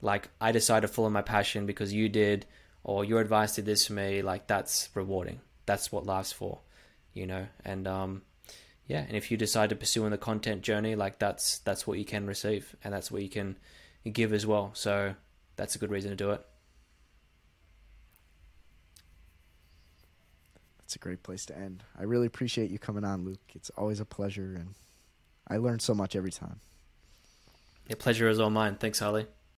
[0.02, 2.44] Like I decided to follow my passion because you did,
[2.84, 4.20] or your advice did this for me.
[4.20, 5.40] Like that's rewarding.
[5.64, 6.58] That's what life's for,
[7.14, 7.46] you know.
[7.64, 8.22] And um,
[8.86, 9.04] yeah.
[9.06, 12.04] And if you decide to pursue in the content journey, like that's that's what you
[12.04, 13.56] can receive, and that's what you can
[14.12, 14.72] give as well.
[14.74, 15.14] So
[15.56, 16.44] that's a good reason to do it.
[20.92, 21.84] That's a great place to end.
[21.98, 23.40] I really appreciate you coming on, Luke.
[23.54, 24.74] It's always a pleasure, and
[25.48, 26.60] I learn so much every time.
[27.88, 28.74] The pleasure is all mine.
[28.74, 29.26] Thanks, Harley.